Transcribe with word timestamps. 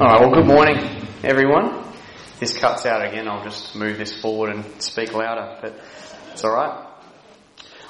Alright, 0.00 0.18
well, 0.22 0.30
good 0.30 0.46
morning, 0.46 1.06
everyone. 1.22 1.84
This 2.38 2.56
cuts 2.56 2.86
out 2.86 3.06
again. 3.06 3.28
I'll 3.28 3.44
just 3.44 3.76
move 3.76 3.98
this 3.98 4.18
forward 4.18 4.48
and 4.48 4.64
speak 4.80 5.12
louder, 5.12 5.58
but 5.60 5.78
it's 6.32 6.42
alright. 6.42 6.88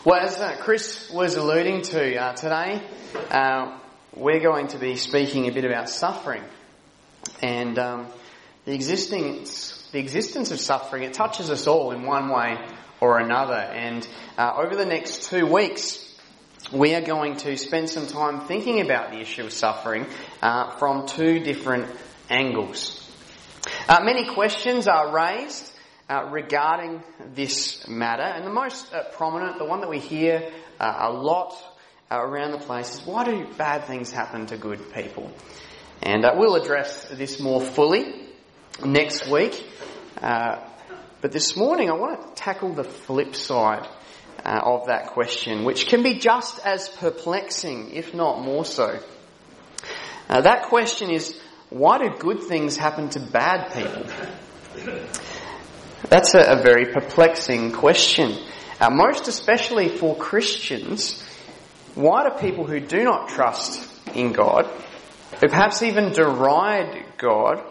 Well, 0.04 0.18
as 0.18 0.36
uh, 0.38 0.56
Chris 0.58 1.08
was 1.12 1.36
alluding 1.36 1.82
to 1.82 2.16
uh, 2.16 2.32
today, 2.32 2.82
uh, 3.30 3.78
we're 4.16 4.40
going 4.40 4.66
to 4.68 4.78
be 4.78 4.96
speaking 4.96 5.46
a 5.46 5.52
bit 5.52 5.64
about 5.64 5.88
suffering. 5.88 6.42
And 7.42 7.78
um, 7.78 8.08
the, 8.64 8.74
existence, 8.74 9.88
the 9.92 10.00
existence 10.00 10.50
of 10.50 10.58
suffering, 10.58 11.04
it 11.04 11.12
touches 11.12 11.48
us 11.48 11.68
all 11.68 11.92
in 11.92 12.02
one 12.02 12.28
way 12.28 12.56
or 13.00 13.20
another. 13.20 13.54
And 13.54 14.04
uh, 14.36 14.54
over 14.56 14.74
the 14.74 14.84
next 14.84 15.30
two 15.30 15.46
weeks, 15.46 16.09
we 16.72 16.94
are 16.94 17.00
going 17.00 17.36
to 17.36 17.56
spend 17.56 17.90
some 17.90 18.06
time 18.06 18.46
thinking 18.46 18.80
about 18.80 19.10
the 19.10 19.18
issue 19.18 19.44
of 19.44 19.52
suffering 19.52 20.06
uh, 20.40 20.76
from 20.76 21.06
two 21.06 21.40
different 21.40 21.88
angles. 22.28 22.96
Uh, 23.88 24.00
many 24.04 24.24
questions 24.24 24.86
are 24.86 25.12
raised 25.12 25.72
uh, 26.08 26.28
regarding 26.30 27.02
this 27.34 27.86
matter, 27.88 28.22
and 28.22 28.46
the 28.46 28.52
most 28.52 28.92
uh, 28.92 29.02
prominent, 29.12 29.58
the 29.58 29.64
one 29.64 29.80
that 29.80 29.90
we 29.90 29.98
hear 29.98 30.50
uh, 30.78 31.08
a 31.08 31.12
lot 31.12 31.54
uh, 32.10 32.16
around 32.20 32.52
the 32.52 32.58
place, 32.58 32.94
is 32.94 33.06
why 33.06 33.24
do 33.24 33.46
bad 33.56 33.84
things 33.84 34.10
happen 34.10 34.46
to 34.46 34.56
good 34.56 34.92
people? 34.92 35.30
And 36.02 36.24
we'll 36.36 36.54
address 36.54 37.08
this 37.08 37.40
more 37.40 37.60
fully 37.60 38.28
next 38.84 39.28
week. 39.28 39.66
but 40.20 41.32
this 41.32 41.56
morning, 41.56 41.90
I 41.90 41.94
want 41.94 42.20
to 42.20 42.42
tackle 42.42 42.72
the 42.72 42.84
flip 42.84 43.34
side 43.34 43.86
uh, 44.44 44.60
of 44.62 44.86
that 44.86 45.08
question, 45.08 45.64
which 45.64 45.86
can 45.86 46.02
be 46.02 46.18
just 46.18 46.58
as 46.64 46.88
perplexing, 46.88 47.92
if 47.92 48.14
not 48.14 48.40
more 48.40 48.64
so. 48.64 48.98
Uh, 50.28 50.40
that 50.40 50.64
question 50.64 51.10
is, 51.10 51.38
why 51.70 51.98
do 51.98 52.10
good 52.18 52.42
things 52.42 52.76
happen 52.76 53.08
to 53.10 53.20
bad 53.20 53.72
people? 53.72 55.00
That's 56.08 56.34
a, 56.34 56.40
a 56.40 56.62
very 56.62 56.86
perplexing 56.92 57.72
question. 57.72 58.36
Uh, 58.80 58.90
most 58.90 59.28
especially 59.28 59.88
for 59.88 60.16
Christians, 60.16 61.22
why 61.94 62.28
do 62.28 62.36
people 62.38 62.66
who 62.66 62.80
do 62.80 63.04
not 63.04 63.28
trust 63.28 63.88
in 64.14 64.32
God, 64.32 64.66
who 65.40 65.48
perhaps 65.48 65.82
even 65.82 66.12
deride 66.12 67.04
God, 67.18 67.62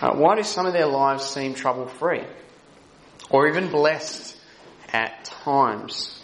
uh, 0.00 0.12
why 0.12 0.36
do 0.36 0.42
some 0.42 0.66
of 0.66 0.72
their 0.72 0.86
lives 0.86 1.24
seem 1.24 1.54
trouble 1.54 1.86
free? 1.86 2.22
Or 3.30 3.48
even 3.48 3.70
blessed 3.70 4.35
at 4.96 5.26
times. 5.26 6.18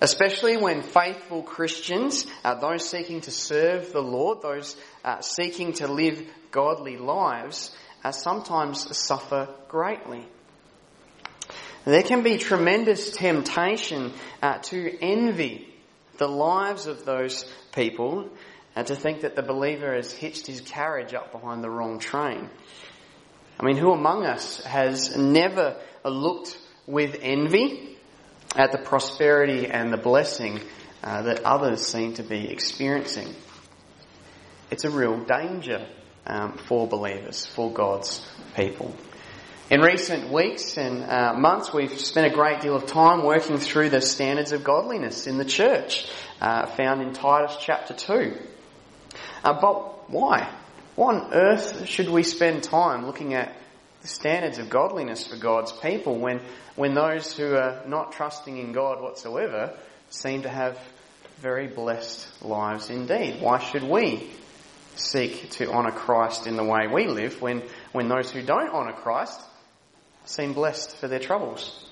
Especially 0.00 0.56
when 0.56 0.80
faithful 0.80 1.42
Christians, 1.42 2.26
uh, 2.44 2.54
those 2.54 2.88
seeking 2.88 3.20
to 3.22 3.30
serve 3.30 3.92
the 3.92 4.00
Lord, 4.00 4.40
those 4.40 4.74
uh, 5.04 5.20
seeking 5.20 5.74
to 5.74 5.86
live 5.86 6.26
godly 6.50 6.96
lives, 6.96 7.76
uh, 8.02 8.12
sometimes 8.12 8.96
suffer 8.96 9.48
greatly. 9.68 10.26
There 11.84 12.02
can 12.02 12.22
be 12.22 12.38
tremendous 12.38 13.10
temptation 13.10 14.12
uh, 14.42 14.58
to 14.70 14.98
envy 15.02 15.68
the 16.16 16.26
lives 16.28 16.86
of 16.86 17.04
those 17.04 17.44
people 17.72 18.30
and 18.74 18.86
to 18.86 18.96
think 18.96 19.20
that 19.20 19.36
the 19.36 19.42
believer 19.42 19.94
has 19.94 20.10
hitched 20.10 20.46
his 20.46 20.62
carriage 20.62 21.12
up 21.12 21.32
behind 21.32 21.62
the 21.62 21.70
wrong 21.70 21.98
train. 21.98 22.48
I 23.60 23.64
mean, 23.64 23.76
who 23.76 23.92
among 23.92 24.24
us 24.24 24.62
has 24.64 25.16
never 25.16 25.76
looked 26.04 26.58
with 26.86 27.18
envy 27.20 27.95
at 28.56 28.72
the 28.72 28.78
prosperity 28.78 29.66
and 29.66 29.92
the 29.92 29.96
blessing 29.98 30.60
uh, 31.02 31.22
that 31.22 31.44
others 31.44 31.86
seem 31.86 32.14
to 32.14 32.22
be 32.22 32.50
experiencing. 32.50 33.34
It's 34.70 34.84
a 34.84 34.90
real 34.90 35.24
danger 35.24 35.86
um, 36.26 36.58
for 36.58 36.88
believers, 36.88 37.46
for 37.46 37.72
God's 37.72 38.26
people. 38.56 38.94
In 39.68 39.80
recent 39.80 40.32
weeks 40.32 40.76
and 40.78 41.04
uh, 41.04 41.34
months, 41.34 41.72
we've 41.72 41.98
spent 42.00 42.32
a 42.32 42.34
great 42.34 42.60
deal 42.60 42.76
of 42.76 42.86
time 42.86 43.24
working 43.24 43.58
through 43.58 43.90
the 43.90 44.00
standards 44.00 44.52
of 44.52 44.64
godliness 44.64 45.26
in 45.26 45.38
the 45.38 45.44
church, 45.44 46.08
uh, 46.40 46.66
found 46.66 47.02
in 47.02 47.12
Titus 47.12 47.56
chapter 47.60 47.92
2. 47.92 48.36
Uh, 49.44 49.60
but 49.60 50.10
why? 50.10 50.48
Why 50.94 51.14
on 51.14 51.34
earth 51.34 51.86
should 51.86 52.08
we 52.08 52.22
spend 52.22 52.62
time 52.62 53.06
looking 53.06 53.34
at 53.34 53.54
standards 54.06 54.58
of 54.58 54.70
godliness 54.70 55.26
for 55.26 55.36
God's 55.36 55.72
people 55.72 56.18
when, 56.18 56.40
when 56.74 56.94
those 56.94 57.36
who 57.36 57.54
are 57.54 57.82
not 57.86 58.12
trusting 58.12 58.56
in 58.56 58.72
God 58.72 59.02
whatsoever 59.02 59.76
seem 60.10 60.42
to 60.42 60.48
have 60.48 60.78
very 61.38 61.66
blessed 61.66 62.26
lives 62.42 62.90
indeed. 62.90 63.40
Why 63.40 63.58
should 63.58 63.82
we 63.82 64.30
seek 64.94 65.50
to 65.50 65.70
honour 65.70 65.92
Christ 65.92 66.46
in 66.46 66.56
the 66.56 66.64
way 66.64 66.86
we 66.86 67.06
live 67.06 67.40
when, 67.42 67.62
when 67.92 68.08
those 68.08 68.30
who 68.30 68.42
don't 68.42 68.70
honour 68.70 68.94
Christ 68.94 69.40
seem 70.24 70.54
blessed 70.54 70.96
for 70.96 71.08
their 71.08 71.18
troubles? 71.18 71.84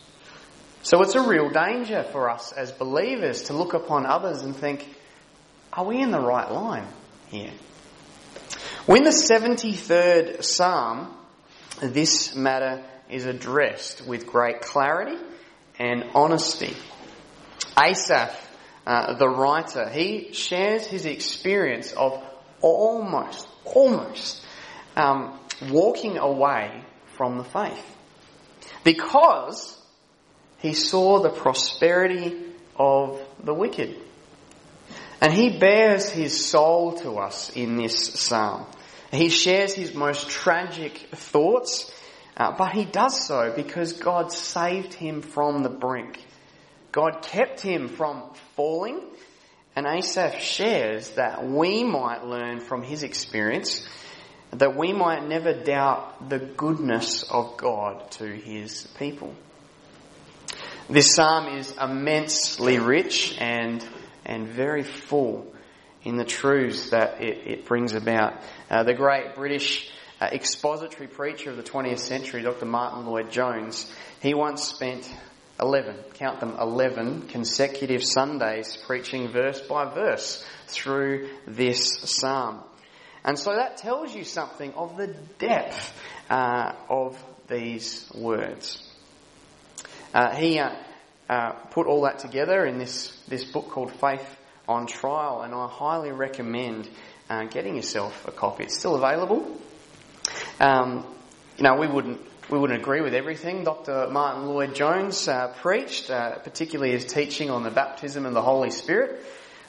So 0.83 1.03
it's 1.03 1.15
a 1.15 1.27
real 1.27 1.51
danger 1.51 2.03
for 2.03 2.31
us 2.31 2.53
as 2.53 2.71
believers 2.73 3.45
to 3.45 3.55
look 3.55 3.75
upon 3.75 4.07
others 4.07 4.43
and 4.43 4.55
think, 4.55 4.87
are 5.73 5.85
we 5.85 6.01
in 6.01 6.11
the 6.11 6.21
right 6.21 6.51
line 6.51 6.87
here? 7.29 7.53
When 8.87 9.03
the 9.03 9.11
73rd 9.11 10.45
Psalm 10.45 11.17
this 11.81 12.35
matter 12.35 12.83
is 13.09 13.27
addressed 13.27 14.07
with 14.07 14.27
great 14.27 14.61
clarity 14.61 15.19
and 15.79 16.05
honesty. 16.15 16.75
Asaph, 17.77 18.37
uh, 18.87 19.15
the 19.15 19.29
writer, 19.29 19.89
he 19.89 20.33
shares 20.33 20.87
his 20.87 21.07
experience 21.07 21.93
of 21.93 22.23
almost, 22.61 23.49
almost 23.65 24.45
um, 24.97 25.39
walking 25.71 26.19
away 26.19 26.83
from 27.17 27.39
the 27.39 27.45
faith 27.45 27.97
because 28.85 29.79
he 30.59 30.75
saw 30.75 31.21
the 31.21 31.31
prosperity 31.31 32.41
of 32.77 33.21
the 33.43 33.55
wicked. 33.55 33.97
And 35.21 35.33
he 35.33 35.59
bares 35.59 36.11
his 36.11 36.47
soul 36.47 36.93
to 36.99 37.13
us 37.19 37.51
in 37.51 37.77
this 37.77 38.13
psalm. 38.15 38.67
He 39.15 39.29
shares 39.29 39.75
his 39.75 39.95
most 39.95 40.29
tragic 40.29 40.97
thoughts, 41.13 41.93
uh, 42.37 42.55
but 42.57 42.73
he 42.73 42.85
does 42.85 43.27
so 43.27 43.53
because 43.55 43.93
God 43.95 44.33
saved 44.33 44.95
him 44.95 45.23
from 45.23 45.63
the 45.63 45.69
brink. 45.69 46.19
God 46.93 47.23
kept 47.23 47.61
him 47.61 47.89
from 47.89 48.23
falling, 48.57 49.01
and 49.77 49.87
Asaph 49.87 50.41
shares 50.41 51.11
that 51.11 51.47
we 51.47 51.85
might 51.85 52.25
learn 52.25 52.61
from 52.61 52.83
his 52.83 53.03
experience 53.03 53.87
that 54.53 54.77
we 54.77 54.93
might 54.93 55.27
never 55.27 55.53
doubt 55.53 56.29
the 56.29 56.39
goodness 56.39 57.25
of 57.25 57.57
God 57.57 58.11
to 58.13 58.25
his 58.27 58.87
people. 58.99 59.35
This 60.89 61.15
psalm 61.15 61.57
is 61.57 61.75
immensely 61.81 62.79
rich 62.79 63.37
and, 63.39 63.85
and 64.25 64.47
very 64.47 64.85
full 64.85 65.54
in 66.05 66.17
the 66.17 66.25
truths 66.25 66.91
that 66.91 67.21
it, 67.21 67.47
it 67.47 67.65
brings 67.65 67.95
about. 67.95 68.35
Uh, 68.71 68.85
the 68.85 68.95
great 68.95 69.35
British 69.35 69.91
uh, 70.21 70.27
expository 70.27 71.09
preacher 71.09 71.51
of 71.51 71.57
the 71.57 71.63
20th 71.63 71.99
century, 71.99 72.43
Dr. 72.43 72.67
Martyn 72.67 73.07
Lloyd-Jones, 73.07 73.91
he 74.21 74.35
once 74.35 74.65
spent 74.65 75.11
11, 75.61 75.97
count 76.15 76.41
them, 76.41 76.57
11 76.61 77.29
consecutive 77.29 78.05
Sundays 78.05 78.77
preaching 78.87 79.29
verse 79.29 79.61
by 79.61 79.93
verse 79.93 80.45
through 80.67 81.29
this 81.47 81.99
psalm. 82.03 82.61
And 83.25 83.39
so 83.39 83.55
that 83.55 83.79
tells 83.79 84.15
you 84.15 84.25
something 84.25 84.75
of 84.75 84.97
the 84.97 85.09
depth 85.39 85.99
uh, 86.29 86.73
of 86.89 87.17
these 87.49 88.11
words. 88.15 88.83
Uh, 90.13 90.35
he 90.35 90.59
uh, 90.59 90.71
uh, 91.29 91.53
put 91.71 91.87
all 91.87 92.03
that 92.03 92.19
together 92.19 92.67
in 92.67 92.79
this, 92.79 93.19
this 93.29 93.45
book 93.45 93.71
called 93.71 93.93
Faith 93.93 94.27
on 94.69 94.87
trial, 94.87 95.43
and 95.43 95.55
I 95.55 95.69
highly 95.69 96.13
recommend 96.13 96.89
uh, 97.29 97.45
getting 97.45 97.77
yourself 97.77 98.27
a 98.27 98.33
copy. 98.33 98.65
It's 98.65 98.79
still 98.79 98.95
available. 98.95 99.61
Um, 100.61 101.07
you 101.57 101.65
know, 101.65 101.77
we 101.77 101.87
wouldn't 101.87 102.21
we 102.51 102.59
wouldn't 102.59 102.79
agree 102.79 103.01
with 103.01 103.15
everything 103.15 103.65
Dr. 103.65 104.09
Martyn 104.11 104.47
Lloyd-Jones 104.47 105.29
uh, 105.29 105.49
preached, 105.63 106.11
uh, 106.11 106.39
particularly 106.41 106.93
his 106.93 107.07
teaching 107.07 107.51
on 107.51 107.63
the 107.63 107.71
baptism 107.71 108.27
of 108.27 108.35
the 108.35 108.43
Holy 108.43 108.71
Spirit, 108.71 109.25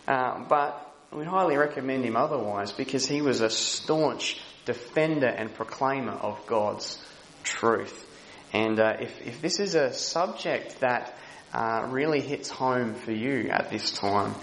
uh, 0.07 0.43
but 0.49 0.93
we 1.13 1.23
highly 1.23 1.55
recommend 1.55 2.03
him 2.03 2.17
otherwise 2.17 2.73
because 2.73 3.07
he 3.07 3.21
was 3.21 3.39
a 3.39 3.49
staunch 3.49 4.41
defender 4.65 5.27
and 5.27 5.53
proclaimer 5.53 6.11
of 6.11 6.45
God's 6.47 7.01
truth. 7.43 8.05
And 8.51 8.79
uh, 8.79 8.97
if, 8.99 9.25
if 9.25 9.41
this 9.41 9.59
is 9.59 9.75
a 9.75 9.93
subject 9.93 10.81
that 10.81 11.17
uh, 11.53 11.87
really 11.89 12.19
hits 12.19 12.49
home 12.49 12.95
for 12.95 13.11
you 13.11 13.49
at 13.49 13.69
this 13.69 13.91
time, 13.91 14.35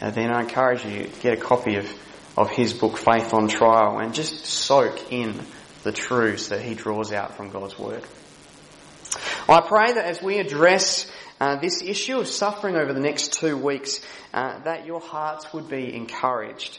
uh, 0.00 0.10
then 0.10 0.30
I 0.30 0.40
encourage 0.40 0.84
you 0.84 1.04
to 1.04 1.20
get 1.20 1.38
a 1.38 1.40
copy 1.40 1.76
of, 1.76 1.92
of 2.36 2.50
his 2.50 2.72
book, 2.72 2.96
Faith 2.96 3.34
on 3.34 3.48
Trial, 3.48 3.98
and 3.98 4.14
just 4.14 4.46
soak 4.46 5.12
in 5.12 5.38
the 5.82 5.92
truths 5.92 6.48
that 6.48 6.62
he 6.62 6.74
draws 6.74 7.12
out 7.12 7.36
from 7.36 7.50
God's 7.50 7.78
Word. 7.78 8.04
I 9.48 9.60
pray 9.60 9.92
that 9.92 10.04
as 10.04 10.22
we 10.22 10.38
address 10.38 11.10
uh, 11.40 11.56
this 11.56 11.82
issue 11.82 12.18
of 12.18 12.28
suffering 12.28 12.76
over 12.76 12.92
the 12.92 13.00
next 13.00 13.32
two 13.32 13.56
weeks, 13.56 14.00
uh, 14.32 14.60
that 14.60 14.86
your 14.86 15.00
hearts 15.00 15.52
would 15.52 15.68
be 15.68 15.94
encouraged 15.94 16.78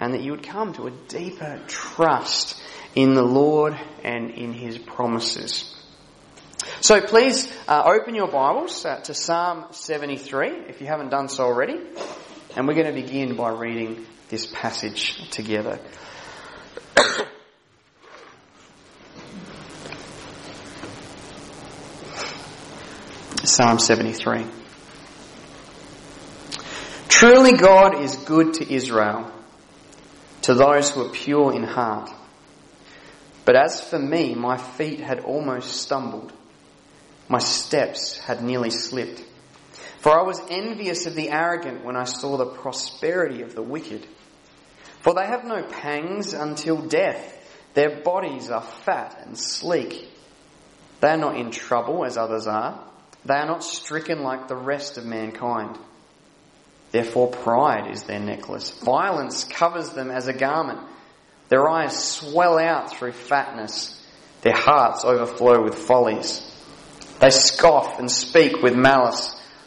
and 0.00 0.14
that 0.14 0.22
you 0.22 0.32
would 0.32 0.42
come 0.42 0.72
to 0.74 0.86
a 0.86 0.90
deeper 0.90 1.60
trust 1.68 2.60
in 2.94 3.14
the 3.14 3.22
Lord 3.22 3.78
and 4.02 4.30
in 4.30 4.52
His 4.52 4.78
promises. 4.78 5.68
So 6.80 7.00
please 7.00 7.52
uh, 7.68 7.82
open 7.84 8.14
your 8.14 8.28
Bibles 8.28 8.84
uh, 8.84 9.00
to 9.00 9.14
Psalm 9.14 9.66
73 9.70 10.48
if 10.68 10.80
you 10.80 10.86
haven't 10.86 11.10
done 11.10 11.28
so 11.28 11.44
already. 11.44 11.78
And 12.54 12.68
we're 12.68 12.74
going 12.74 12.86
to 12.86 12.92
begin 12.92 13.34
by 13.34 13.48
reading 13.50 14.04
this 14.28 14.44
passage 14.44 15.30
together. 15.30 15.78
Psalm 23.42 23.78
73. 23.78 24.44
Truly 27.08 27.56
God 27.56 28.02
is 28.02 28.16
good 28.16 28.52
to 28.54 28.70
Israel, 28.70 29.32
to 30.42 30.52
those 30.52 30.90
who 30.90 31.06
are 31.06 31.10
pure 31.10 31.54
in 31.54 31.62
heart. 31.62 32.10
But 33.46 33.56
as 33.56 33.80
for 33.80 33.98
me, 33.98 34.34
my 34.34 34.58
feet 34.58 35.00
had 35.00 35.20
almost 35.20 35.80
stumbled. 35.80 36.34
My 37.30 37.38
steps 37.38 38.18
had 38.18 38.44
nearly 38.44 38.68
slipped. 38.68 39.24
For 40.02 40.10
I 40.10 40.22
was 40.22 40.42
envious 40.50 41.06
of 41.06 41.14
the 41.14 41.30
arrogant 41.30 41.84
when 41.84 41.94
I 41.94 42.02
saw 42.02 42.36
the 42.36 42.46
prosperity 42.46 43.42
of 43.42 43.54
the 43.54 43.62
wicked. 43.62 44.04
For 45.00 45.14
they 45.14 45.24
have 45.24 45.44
no 45.44 45.62
pangs 45.62 46.32
until 46.32 46.82
death. 46.82 47.38
Their 47.74 48.02
bodies 48.02 48.50
are 48.50 48.62
fat 48.62 49.22
and 49.24 49.38
sleek. 49.38 50.08
They 51.00 51.06
are 51.06 51.16
not 51.16 51.36
in 51.36 51.52
trouble 51.52 52.04
as 52.04 52.16
others 52.16 52.48
are. 52.48 52.84
They 53.24 53.34
are 53.34 53.46
not 53.46 53.62
stricken 53.62 54.24
like 54.24 54.48
the 54.48 54.56
rest 54.56 54.98
of 54.98 55.06
mankind. 55.06 55.78
Therefore 56.90 57.28
pride 57.30 57.88
is 57.92 58.02
their 58.02 58.18
necklace. 58.18 58.72
Violence 58.82 59.44
covers 59.44 59.90
them 59.90 60.10
as 60.10 60.26
a 60.26 60.32
garment. 60.32 60.80
Their 61.48 61.68
eyes 61.68 61.96
swell 61.96 62.58
out 62.58 62.92
through 62.92 63.12
fatness. 63.12 64.04
Their 64.40 64.56
hearts 64.56 65.04
overflow 65.04 65.62
with 65.62 65.76
follies. 65.76 66.42
They 67.20 67.30
scoff 67.30 68.00
and 68.00 68.10
speak 68.10 68.62
with 68.62 68.74
malice. 68.74 69.38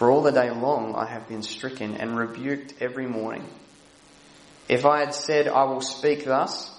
For 0.00 0.10
all 0.10 0.22
the 0.22 0.32
day 0.32 0.50
long 0.50 0.94
I 0.94 1.04
have 1.04 1.28
been 1.28 1.42
stricken 1.42 1.94
and 1.94 2.16
rebuked 2.16 2.72
every 2.80 3.06
morning. 3.06 3.46
If 4.66 4.86
I 4.86 5.00
had 5.00 5.12
said, 5.12 5.46
I 5.46 5.64
will 5.64 5.82
speak 5.82 6.24
thus, 6.24 6.70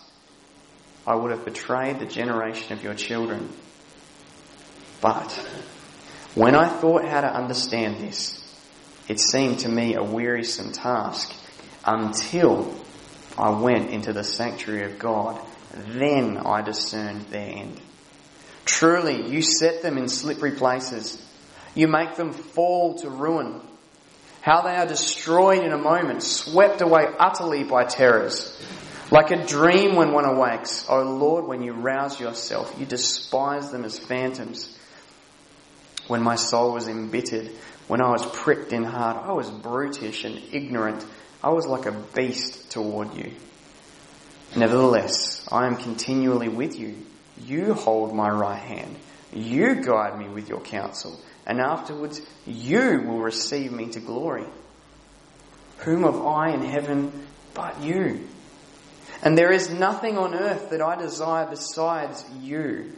I 1.05 1.13
would 1.13 1.29
have 1.29 1.45
betrayed 1.45 1.99
the 1.99 2.07
generation 2.07 2.73
of 2.73 2.83
your 2.83 2.95
children. 2.95 3.49
But 5.01 5.31
when 6.33 6.55
I 6.55 6.67
thought 6.67 7.07
how 7.07 7.21
to 7.21 7.31
understand 7.31 7.97
this, 7.97 8.41
it 9.07 9.19
seemed 9.19 9.59
to 9.59 9.69
me 9.69 9.93
a 9.93 10.03
wearisome 10.03 10.71
task 10.71 11.31
until 11.85 12.73
I 13.37 13.51
went 13.51 13.91
into 13.91 14.13
the 14.13 14.23
sanctuary 14.23 14.91
of 14.91 14.97
God. 14.97 15.39
Then 15.75 16.37
I 16.39 16.63
discerned 16.63 17.27
their 17.27 17.47
end. 17.47 17.79
Truly, 18.65 19.29
you 19.29 19.43
set 19.43 19.83
them 19.83 19.99
in 19.99 20.07
slippery 20.07 20.53
places. 20.53 21.23
You 21.75 21.87
make 21.87 22.15
them 22.15 22.33
fall 22.33 22.95
to 22.99 23.09
ruin. 23.09 23.61
How 24.41 24.61
they 24.61 24.75
are 24.75 24.87
destroyed 24.87 25.63
in 25.63 25.71
a 25.71 25.77
moment, 25.77 26.23
swept 26.23 26.81
away 26.81 27.05
utterly 27.19 27.63
by 27.63 27.85
terrors. 27.85 28.59
Like 29.11 29.31
a 29.31 29.45
dream 29.45 29.95
when 29.95 30.13
one 30.13 30.25
awakes. 30.25 30.85
O 30.89 30.99
oh 30.99 31.03
Lord, 31.03 31.45
when 31.45 31.61
you 31.61 31.73
rouse 31.73 32.19
yourself, 32.19 32.73
you 32.79 32.85
despise 32.85 33.71
them 33.71 33.83
as 33.83 33.99
phantoms 33.99 34.77
when 36.11 36.21
my 36.21 36.35
soul 36.35 36.73
was 36.73 36.89
embittered, 36.89 37.49
when 37.87 38.01
I 38.01 38.09
was 38.09 38.25
pricked 38.25 38.73
in 38.73 38.83
heart, 38.83 39.25
I 39.25 39.31
was 39.31 39.49
brutish 39.49 40.25
and 40.25 40.41
ignorant. 40.51 41.05
I 41.41 41.51
was 41.51 41.65
like 41.65 41.85
a 41.85 41.93
beast 41.93 42.69
toward 42.69 43.13
you. 43.15 43.31
Nevertheless, 44.55 45.47
I 45.49 45.67
am 45.67 45.77
continually 45.77 46.49
with 46.49 46.77
you. 46.77 46.95
You 47.45 47.73
hold 47.73 48.13
my 48.13 48.29
right 48.29 48.61
hand. 48.61 48.97
You 49.33 49.75
guide 49.75 50.19
me 50.19 50.27
with 50.27 50.49
your 50.49 50.59
counsel. 50.59 51.17
And 51.51 51.59
afterwards, 51.59 52.21
you 52.45 53.03
will 53.05 53.19
receive 53.19 53.73
me 53.73 53.87
to 53.87 53.99
glory. 53.99 54.45
Whom 55.79 56.03
have 56.03 56.15
I 56.15 56.51
in 56.51 56.63
heaven 56.63 57.27
but 57.53 57.81
you? 57.81 58.25
And 59.21 59.37
there 59.37 59.51
is 59.51 59.69
nothing 59.69 60.17
on 60.17 60.33
earth 60.33 60.69
that 60.69 60.81
I 60.81 60.95
desire 60.95 61.45
besides 61.49 62.23
you. 62.39 62.93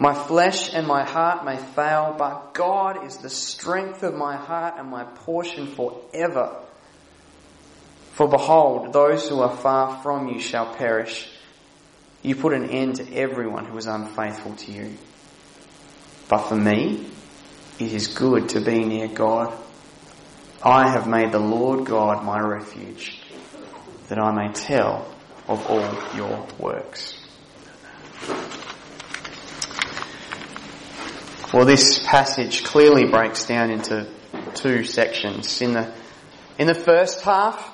My 0.00 0.14
flesh 0.14 0.74
and 0.74 0.88
my 0.88 1.04
heart 1.04 1.44
may 1.44 1.56
fail, 1.58 2.16
but 2.18 2.54
God 2.54 3.06
is 3.06 3.18
the 3.18 3.30
strength 3.30 4.02
of 4.02 4.14
my 4.14 4.34
heart 4.34 4.74
and 4.76 4.90
my 4.90 5.04
portion 5.04 5.68
forever. 5.68 6.56
For 8.14 8.26
behold, 8.26 8.92
those 8.92 9.28
who 9.28 9.38
are 9.42 9.56
far 9.56 10.02
from 10.02 10.26
you 10.26 10.40
shall 10.40 10.74
perish. 10.74 11.30
You 12.20 12.34
put 12.34 12.52
an 12.52 12.70
end 12.70 12.96
to 12.96 13.14
everyone 13.14 13.66
who 13.66 13.78
is 13.78 13.86
unfaithful 13.86 14.56
to 14.56 14.72
you. 14.72 14.96
But 16.28 16.48
for 16.48 16.56
me, 16.56 17.12
it 17.78 17.92
is 17.92 18.08
good 18.08 18.50
to 18.50 18.60
be 18.60 18.84
near 18.84 19.08
God. 19.08 19.56
I 20.62 20.90
have 20.90 21.06
made 21.06 21.32
the 21.32 21.38
Lord 21.38 21.86
God 21.86 22.24
my 22.24 22.40
refuge, 22.40 23.20
that 24.08 24.18
I 24.18 24.32
may 24.32 24.52
tell 24.52 25.12
of 25.48 25.66
all 25.66 26.16
your 26.16 26.46
works. 26.58 27.20
Well, 31.52 31.66
this 31.66 32.04
passage 32.04 32.64
clearly 32.64 33.06
breaks 33.10 33.46
down 33.46 33.70
into 33.70 34.08
two 34.54 34.84
sections. 34.84 35.60
In 35.60 35.72
the, 35.72 35.92
in 36.58 36.66
the 36.66 36.74
first 36.74 37.22
half, 37.22 37.70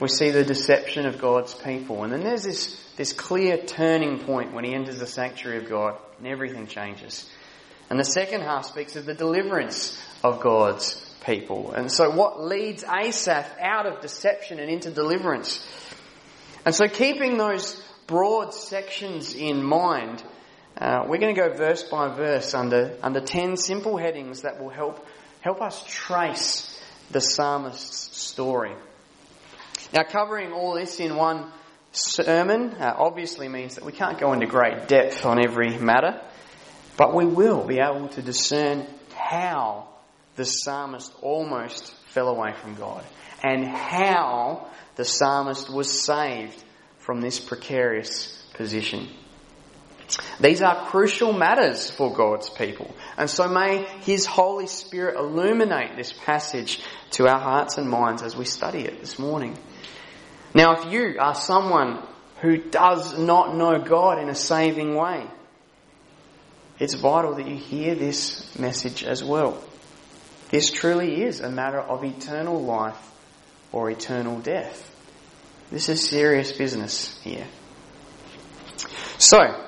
we 0.00 0.08
see 0.08 0.30
the 0.30 0.44
deception 0.44 1.06
of 1.06 1.18
God's 1.18 1.54
people. 1.54 2.04
And 2.04 2.12
then 2.12 2.20
there's 2.22 2.44
this, 2.44 2.82
this 2.96 3.12
clear 3.12 3.58
turning 3.58 4.20
point 4.20 4.52
when 4.52 4.64
he 4.64 4.74
enters 4.74 4.98
the 4.98 5.06
sanctuary 5.06 5.58
of 5.58 5.68
God 5.68 5.98
and 6.18 6.26
everything 6.26 6.66
changes. 6.66 7.28
And 7.88 7.98
the 7.98 8.04
second 8.04 8.40
half 8.42 8.66
speaks 8.66 8.96
of 8.96 9.06
the 9.06 9.14
deliverance 9.14 10.00
of 10.24 10.40
God's 10.40 11.02
people. 11.24 11.72
And 11.72 11.90
so 11.90 12.10
what 12.10 12.42
leads 12.42 12.84
Asaph 12.84 13.46
out 13.60 13.86
of 13.86 14.00
deception 14.00 14.58
and 14.58 14.70
into 14.70 14.90
deliverance? 14.90 15.66
And 16.64 16.74
so 16.74 16.88
keeping 16.88 17.36
those 17.36 17.80
broad 18.06 18.54
sections 18.54 19.34
in 19.34 19.62
mind, 19.62 20.22
uh, 20.78 21.04
we're 21.06 21.18
going 21.18 21.34
to 21.34 21.40
go 21.40 21.54
verse 21.54 21.82
by 21.84 22.14
verse 22.14 22.54
under, 22.54 22.96
under 23.02 23.20
10 23.20 23.56
simple 23.56 23.96
headings 23.96 24.42
that 24.42 24.60
will 24.60 24.70
help, 24.70 25.06
help 25.40 25.62
us 25.62 25.84
trace 25.86 26.72
the 27.10 27.20
psalmist's 27.20 28.16
story. 28.18 28.74
Now, 29.92 30.02
covering 30.02 30.52
all 30.52 30.74
this 30.74 30.98
in 30.98 31.16
one 31.16 31.52
sermon 31.92 32.72
uh, 32.74 32.94
obviously 32.98 33.48
means 33.48 33.76
that 33.76 33.84
we 33.84 33.92
can't 33.92 34.18
go 34.18 34.32
into 34.32 34.46
great 34.46 34.88
depth 34.88 35.24
on 35.24 35.42
every 35.42 35.78
matter, 35.78 36.20
but 36.96 37.14
we 37.14 37.26
will 37.26 37.64
be 37.66 37.78
able 37.78 38.08
to 38.08 38.22
discern 38.22 38.86
how 39.14 39.88
the 40.36 40.44
psalmist 40.44 41.12
almost 41.22 41.94
fell 42.08 42.28
away 42.28 42.52
from 42.60 42.74
God 42.74 43.04
and 43.42 43.66
how 43.66 44.68
the 44.96 45.04
psalmist 45.04 45.70
was 45.72 46.04
saved 46.04 46.62
from 46.98 47.20
this 47.20 47.38
precarious 47.38 48.42
position. 48.54 49.08
These 50.40 50.62
are 50.62 50.86
crucial 50.86 51.32
matters 51.32 51.90
for 51.90 52.14
God's 52.14 52.48
people. 52.48 52.94
And 53.16 53.28
so 53.28 53.48
may 53.48 53.86
His 54.02 54.24
Holy 54.24 54.66
Spirit 54.66 55.18
illuminate 55.18 55.96
this 55.96 56.12
passage 56.12 56.82
to 57.12 57.26
our 57.26 57.40
hearts 57.40 57.76
and 57.78 57.88
minds 57.88 58.22
as 58.22 58.36
we 58.36 58.44
study 58.44 58.80
it 58.80 59.00
this 59.00 59.18
morning. 59.18 59.58
Now, 60.54 60.80
if 60.80 60.92
you 60.92 61.16
are 61.18 61.34
someone 61.34 62.02
who 62.40 62.56
does 62.56 63.18
not 63.18 63.56
know 63.56 63.78
God 63.78 64.20
in 64.20 64.28
a 64.28 64.34
saving 64.34 64.94
way, 64.94 65.26
it's 66.78 66.94
vital 66.94 67.34
that 67.36 67.46
you 67.46 67.56
hear 67.56 67.94
this 67.94 68.56
message 68.58 69.04
as 69.04 69.22
well. 69.22 69.62
This 70.50 70.70
truly 70.70 71.22
is 71.22 71.40
a 71.40 71.50
matter 71.50 71.80
of 71.80 72.04
eternal 72.04 72.62
life 72.62 73.00
or 73.72 73.90
eternal 73.90 74.40
death. 74.40 74.90
This 75.70 75.88
is 75.88 76.08
serious 76.08 76.52
business 76.52 77.18
here. 77.22 77.46
So, 79.18 79.66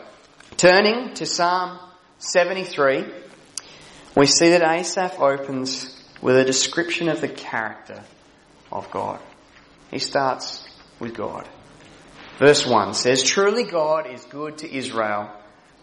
Turning 0.58 1.14
to 1.14 1.24
Psalm 1.24 1.78
73, 2.18 3.04
we 4.16 4.26
see 4.26 4.50
that 4.50 4.60
Asaph 4.60 5.20
opens 5.20 6.04
with 6.20 6.36
a 6.36 6.44
description 6.44 7.08
of 7.08 7.20
the 7.20 7.28
character 7.28 8.02
of 8.72 8.90
God. 8.90 9.20
He 9.92 10.00
starts 10.00 10.68
with 10.98 11.14
God. 11.14 11.48
Verse 12.40 12.66
1 12.66 12.94
says, 12.94 13.22
Truly 13.22 13.70
God 13.70 14.08
is 14.12 14.24
good 14.24 14.58
to 14.58 14.76
Israel, 14.76 15.30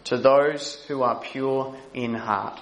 to 0.06 0.16
those 0.16 0.76
who 0.86 1.02
are 1.02 1.20
pure 1.20 1.76
in 1.94 2.14
heart. 2.14 2.60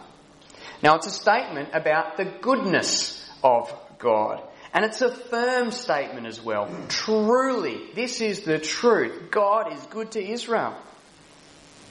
Now 0.83 0.97
it's 0.97 1.07
a 1.07 1.11
statement 1.11 1.71
about 1.73 2.17
the 2.17 2.25
goodness 2.25 3.31
of 3.43 3.73
God. 3.99 4.43
And 4.73 4.85
it's 4.85 5.03
a 5.03 5.15
firm 5.15 5.71
statement 5.71 6.27
as 6.27 6.43
well. 6.43 6.69
Truly, 6.89 7.81
this 7.95 8.21
is 8.21 8.41
the 8.41 8.59
truth. 8.59 9.31
God 9.31 9.73
is 9.73 9.81
good 9.87 10.11
to 10.13 10.23
Israel. 10.23 10.77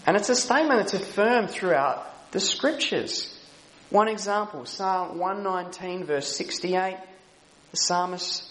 And 0.05 0.17
it's 0.17 0.29
a 0.29 0.35
statement 0.35 0.79
that's 0.79 0.93
affirmed 0.93 1.49
throughout 1.49 2.31
the 2.31 2.41
scriptures. 2.41 3.33
One 3.89 4.09
example, 4.09 4.65
Psalm 4.65 5.17
119 5.17 6.03
verse 6.05 6.35
68, 6.35 6.97
the 7.71 7.77
psalmist 7.77 8.43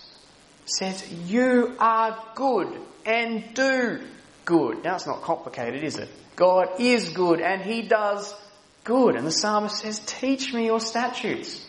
says, 0.64 1.06
You 1.26 1.76
are 1.78 2.18
good 2.34 2.80
and 3.04 3.52
do 3.52 4.00
good. 4.44 4.84
Now 4.84 4.96
it's 4.96 5.06
not 5.06 5.22
complicated, 5.22 5.84
is 5.84 5.96
it? 5.96 6.08
God 6.36 6.80
is 6.80 7.10
good 7.10 7.40
and 7.40 7.62
He 7.62 7.82
does 7.82 8.34
good. 8.84 9.16
And 9.16 9.26
the 9.26 9.32
psalmist 9.32 9.78
says, 9.78 10.00
Teach 10.06 10.52
me 10.52 10.66
your 10.66 10.80
statutes. 10.80 11.66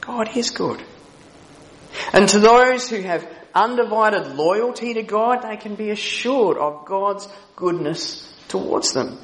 God 0.00 0.36
is 0.36 0.50
good. 0.50 0.82
And 2.12 2.28
to 2.28 2.38
those 2.38 2.88
who 2.88 3.00
have 3.00 3.28
undivided 3.54 4.36
loyalty 4.36 4.94
to 4.94 5.02
God, 5.02 5.42
they 5.42 5.56
can 5.56 5.74
be 5.74 5.90
assured 5.90 6.58
of 6.58 6.84
God's 6.84 7.26
goodness 7.56 8.32
towards 8.48 8.92
them. 8.92 9.18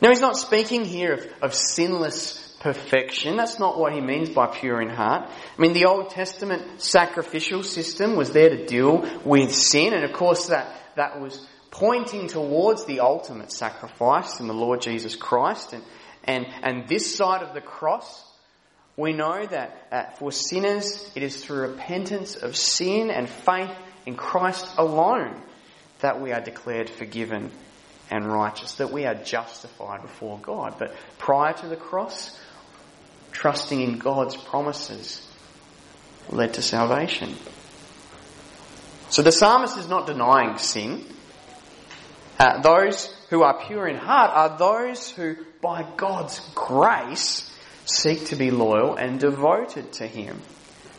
Now, 0.00 0.10
he's 0.10 0.20
not 0.20 0.36
speaking 0.36 0.84
here 0.84 1.14
of, 1.14 1.26
of 1.42 1.54
sinless 1.54 2.47
perfection. 2.60 3.36
That's 3.36 3.58
not 3.58 3.78
what 3.78 3.92
he 3.92 4.00
means 4.00 4.30
by 4.30 4.46
pure 4.46 4.80
in 4.80 4.88
heart. 4.88 5.30
I 5.30 5.60
mean, 5.60 5.72
the 5.72 5.86
Old 5.86 6.10
Testament 6.10 6.80
sacrificial 6.80 7.62
system 7.62 8.16
was 8.16 8.32
there 8.32 8.50
to 8.50 8.66
deal 8.66 9.08
with 9.24 9.54
sin, 9.54 9.92
and 9.94 10.04
of 10.04 10.12
course 10.12 10.48
that, 10.48 10.74
that 10.96 11.20
was 11.20 11.46
pointing 11.70 12.28
towards 12.28 12.84
the 12.86 13.00
ultimate 13.00 13.52
sacrifice 13.52 14.40
in 14.40 14.48
the 14.48 14.54
Lord 14.54 14.80
Jesus 14.80 15.14
Christ. 15.14 15.72
And, 15.72 15.84
and, 16.24 16.46
and 16.62 16.88
this 16.88 17.14
side 17.14 17.42
of 17.42 17.54
the 17.54 17.60
cross, 17.60 18.24
we 18.96 19.12
know 19.12 19.46
that 19.46 19.86
uh, 19.92 20.04
for 20.18 20.32
sinners, 20.32 21.10
it 21.14 21.22
is 21.22 21.44
through 21.44 21.68
repentance 21.68 22.34
of 22.36 22.56
sin 22.56 23.10
and 23.10 23.28
faith 23.28 23.70
in 24.06 24.16
Christ 24.16 24.66
alone 24.76 25.40
that 26.00 26.20
we 26.20 26.32
are 26.32 26.40
declared 26.40 26.90
forgiven 26.90 27.50
and 28.10 28.26
righteous, 28.26 28.74
that 28.74 28.90
we 28.90 29.04
are 29.04 29.14
justified 29.14 30.02
before 30.02 30.38
God. 30.38 30.76
But 30.78 30.94
prior 31.18 31.52
to 31.52 31.68
the 31.68 31.76
cross, 31.76 32.38
trusting 33.32 33.80
in 33.80 33.98
God's 33.98 34.36
promises 34.36 35.26
led 36.30 36.54
to 36.54 36.62
salvation. 36.62 37.34
So 39.10 39.22
the 39.22 39.32
psalmist 39.32 39.78
is 39.78 39.88
not 39.88 40.06
denying 40.06 40.58
sin. 40.58 41.04
Uh, 42.38 42.60
those 42.60 43.06
who 43.30 43.42
are 43.42 43.66
pure 43.66 43.88
in 43.88 43.96
heart 43.96 44.30
are 44.32 44.58
those 44.58 45.10
who, 45.10 45.36
by 45.60 45.86
God's 45.96 46.40
grace, 46.54 47.50
seek 47.84 48.26
to 48.26 48.36
be 48.36 48.50
loyal 48.50 48.96
and 48.96 49.18
devoted 49.18 49.92
to 49.94 50.06
Him, 50.06 50.40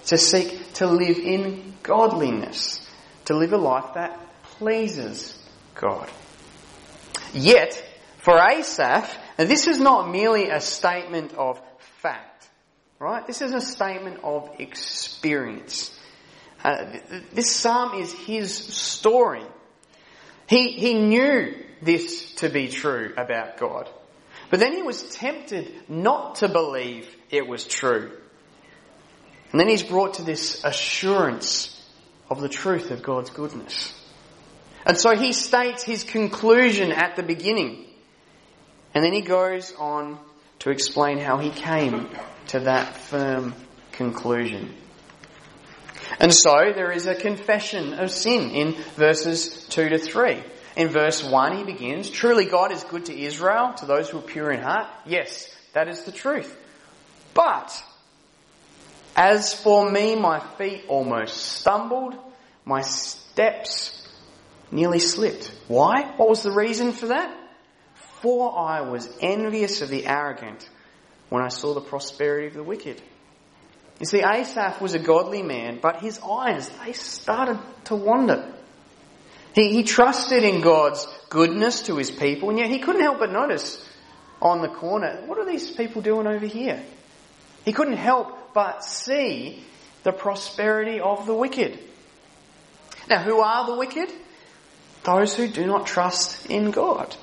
to 0.07 0.17
seek 0.17 0.73
to 0.73 0.87
live 0.87 1.17
in 1.17 1.75
godliness, 1.83 2.85
to 3.25 3.37
live 3.37 3.53
a 3.53 3.57
life 3.57 3.93
that 3.93 4.19
pleases 4.43 5.37
God. 5.75 6.09
Yet, 7.33 7.83
for 8.17 8.37
Asaph, 8.37 9.15
this 9.37 9.67
is 9.67 9.79
not 9.79 10.11
merely 10.11 10.49
a 10.49 10.59
statement 10.59 11.33
of 11.35 11.61
fact, 12.01 12.49
right? 12.99 13.25
This 13.25 13.41
is 13.41 13.53
a 13.53 13.61
statement 13.61 14.19
of 14.23 14.49
experience. 14.59 15.97
Uh, 16.63 16.97
this 17.33 17.55
psalm 17.55 17.99
is 17.99 18.11
his 18.11 18.53
story. 18.53 19.43
He, 20.47 20.71
he 20.71 20.93
knew 20.95 21.55
this 21.81 22.33
to 22.35 22.49
be 22.49 22.67
true 22.67 23.13
about 23.15 23.57
God. 23.57 23.89
But 24.49 24.59
then 24.59 24.73
he 24.73 24.81
was 24.81 25.03
tempted 25.15 25.71
not 25.87 26.35
to 26.35 26.49
believe 26.49 27.07
it 27.29 27.47
was 27.47 27.65
true. 27.65 28.11
And 29.51 29.59
then 29.59 29.69
he's 29.69 29.83
brought 29.83 30.15
to 30.15 30.23
this 30.23 30.63
assurance 30.63 31.75
of 32.29 32.41
the 32.41 32.49
truth 32.49 32.91
of 32.91 33.03
God's 33.03 33.29
goodness. 33.29 33.93
And 34.85 34.97
so 34.97 35.15
he 35.15 35.33
states 35.33 35.83
his 35.83 36.03
conclusion 36.03 36.91
at 36.91 37.15
the 37.15 37.23
beginning. 37.23 37.85
And 38.93 39.03
then 39.03 39.13
he 39.13 39.21
goes 39.21 39.73
on 39.77 40.19
to 40.59 40.69
explain 40.69 41.17
how 41.17 41.37
he 41.37 41.49
came 41.49 42.09
to 42.47 42.61
that 42.61 42.95
firm 42.97 43.53
conclusion. 43.91 44.75
And 46.19 46.33
so 46.33 46.71
there 46.73 46.91
is 46.91 47.05
a 47.05 47.15
confession 47.15 47.93
of 47.93 48.11
sin 48.11 48.49
in 48.51 48.73
verses 48.95 49.65
2 49.69 49.89
to 49.89 49.97
3. 49.97 50.43
In 50.75 50.89
verse 50.89 51.23
1 51.23 51.57
he 51.57 51.63
begins, 51.63 52.09
Truly 52.09 52.45
God 52.45 52.71
is 52.71 52.83
good 52.83 53.05
to 53.05 53.17
Israel, 53.17 53.73
to 53.77 53.85
those 53.85 54.09
who 54.09 54.19
are 54.19 54.23
pure 54.23 54.51
in 54.51 54.61
heart. 54.61 54.87
Yes, 55.05 55.49
that 55.73 55.87
is 55.87 56.03
the 56.03 56.11
truth. 56.11 56.55
But, 57.33 57.83
as 59.15 59.53
for 59.53 59.89
me, 59.89 60.15
my 60.15 60.39
feet 60.57 60.85
almost 60.87 61.37
stumbled, 61.37 62.15
my 62.65 62.81
steps 62.81 64.07
nearly 64.71 64.99
slipped. 64.99 65.51
Why? 65.67 66.13
What 66.17 66.29
was 66.29 66.43
the 66.43 66.51
reason 66.51 66.91
for 66.91 67.07
that? 67.07 67.35
For 68.21 68.57
I 68.57 68.81
was 68.81 69.09
envious 69.21 69.81
of 69.81 69.89
the 69.89 70.05
arrogant 70.05 70.67
when 71.29 71.43
I 71.43 71.49
saw 71.49 71.73
the 71.73 71.81
prosperity 71.81 72.47
of 72.47 72.53
the 72.53 72.63
wicked. 72.63 73.01
You 73.99 74.05
see, 74.05 74.21
Asaph 74.21 74.81
was 74.81 74.93
a 74.93 74.99
godly 74.99 75.43
man, 75.43 75.79
but 75.81 76.01
his 76.01 76.19
eyes, 76.19 76.69
they 76.83 76.93
started 76.93 77.59
to 77.85 77.95
wander. 77.95 78.53
He, 79.53 79.73
he 79.73 79.83
trusted 79.83 80.43
in 80.43 80.61
God's 80.61 81.07
goodness 81.29 81.83
to 81.83 81.97
his 81.97 82.11
people, 82.11 82.49
and 82.49 82.59
yet 82.59 82.69
he 82.69 82.79
couldn't 82.79 83.01
help 83.01 83.19
but 83.19 83.31
notice 83.31 83.85
on 84.41 84.61
the 84.61 84.69
corner, 84.69 85.21
what 85.25 85.37
are 85.37 85.45
these 85.45 85.69
people 85.71 86.01
doing 86.01 86.27
over 86.27 86.45
here? 86.45 86.81
He 87.65 87.73
couldn't 87.73 87.97
help 87.97 88.53
but 88.53 88.83
see 88.85 89.63
the 90.03 90.13
prosperity 90.13 90.99
of 90.99 91.25
the 91.25 91.33
wicked. 91.33 91.77
Now, 93.09 93.21
who 93.21 93.41
are 93.41 93.65
the 93.65 93.75
wicked? 93.75 94.09
Those 95.03 95.35
who 95.35 95.47
do 95.47 95.65
not 95.65 95.87
trust 95.87 96.45
in 96.45 96.71
God. 96.71 97.15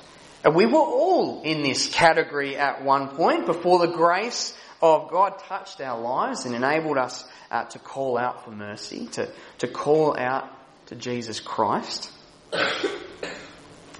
And 0.47 0.55
we 0.55 0.65
were 0.65 0.79
all 0.79 1.41
in 1.43 1.61
this 1.61 1.89
category 1.89 2.55
at 2.55 2.81
one 2.81 3.09
point 3.09 3.45
before 3.45 3.79
the 3.79 3.93
grace 3.93 4.57
of 4.81 5.11
God 5.11 5.39
touched 5.39 5.81
our 5.81 5.99
lives 5.99 6.45
and 6.45 6.55
enabled 6.55 6.97
us 6.97 7.25
uh, 7.51 7.65
to 7.65 7.79
call 7.79 8.17
out 8.17 8.45
for 8.45 8.51
mercy, 8.51 9.07
to, 9.07 9.29
to 9.57 9.67
call 9.67 10.17
out 10.17 10.49
to 10.85 10.95
Jesus 10.95 11.41
Christ. 11.41 12.09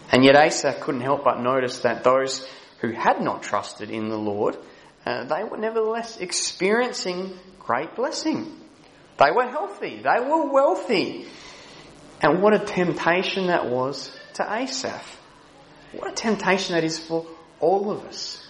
And 0.10 0.24
yet 0.24 0.38
Asaph 0.38 0.80
couldn't 0.80 1.02
help 1.02 1.26
but 1.26 1.42
notice 1.42 1.80
that 1.80 2.06
those 2.06 2.48
who 2.80 2.94
had 2.94 3.20
not 3.20 3.44
trusted 3.44 3.90
in 3.90 4.08
the 4.08 4.18
Lord, 4.18 4.56
uh, 5.06 5.26
they 5.26 5.44
were 5.44 5.58
nevertheless 5.58 6.16
experiencing 6.16 7.38
great 7.60 7.94
blessing. 7.94 8.56
They 9.18 9.32
were 9.32 9.50
healthy. 9.50 10.02
They 10.02 10.26
were 10.26 10.50
wealthy. 10.50 11.28
And 12.22 12.42
what 12.42 12.54
a 12.54 12.60
temptation 12.60 13.48
that 13.48 13.70
was 13.70 14.18
to 14.36 14.50
Asaph. 14.50 15.17
What 15.94 16.12
a 16.12 16.16
temptation 16.16 16.76
that 16.76 16.84
is 16.84 17.00
for 17.00 17.26
all 17.60 17.92
of 17.92 18.06
us. 18.06 18.44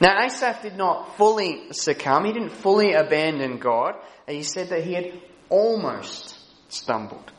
Now 0.00 0.24
Asaph 0.24 0.62
did 0.62 0.76
not 0.76 1.16
fully 1.16 1.72
succumb. 1.72 2.24
He 2.24 2.32
didn't 2.32 2.50
fully 2.50 2.92
abandon 2.92 3.58
God. 3.58 3.94
He 4.28 4.42
said 4.42 4.68
that 4.70 4.84
he 4.84 4.92
had 4.92 5.20
almost 5.48 6.36
stumbled. 6.68 7.32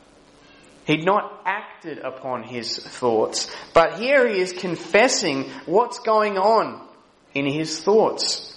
He'd 0.86 1.04
not 1.04 1.42
acted 1.44 1.98
upon 1.98 2.42
his 2.42 2.78
thoughts, 2.78 3.54
but 3.74 3.98
here 3.98 4.26
he 4.26 4.40
is 4.40 4.52
confessing 4.52 5.50
what's 5.66 5.98
going 5.98 6.38
on 6.38 6.88
in 7.34 7.46
his 7.46 7.78
thoughts. 7.78 8.54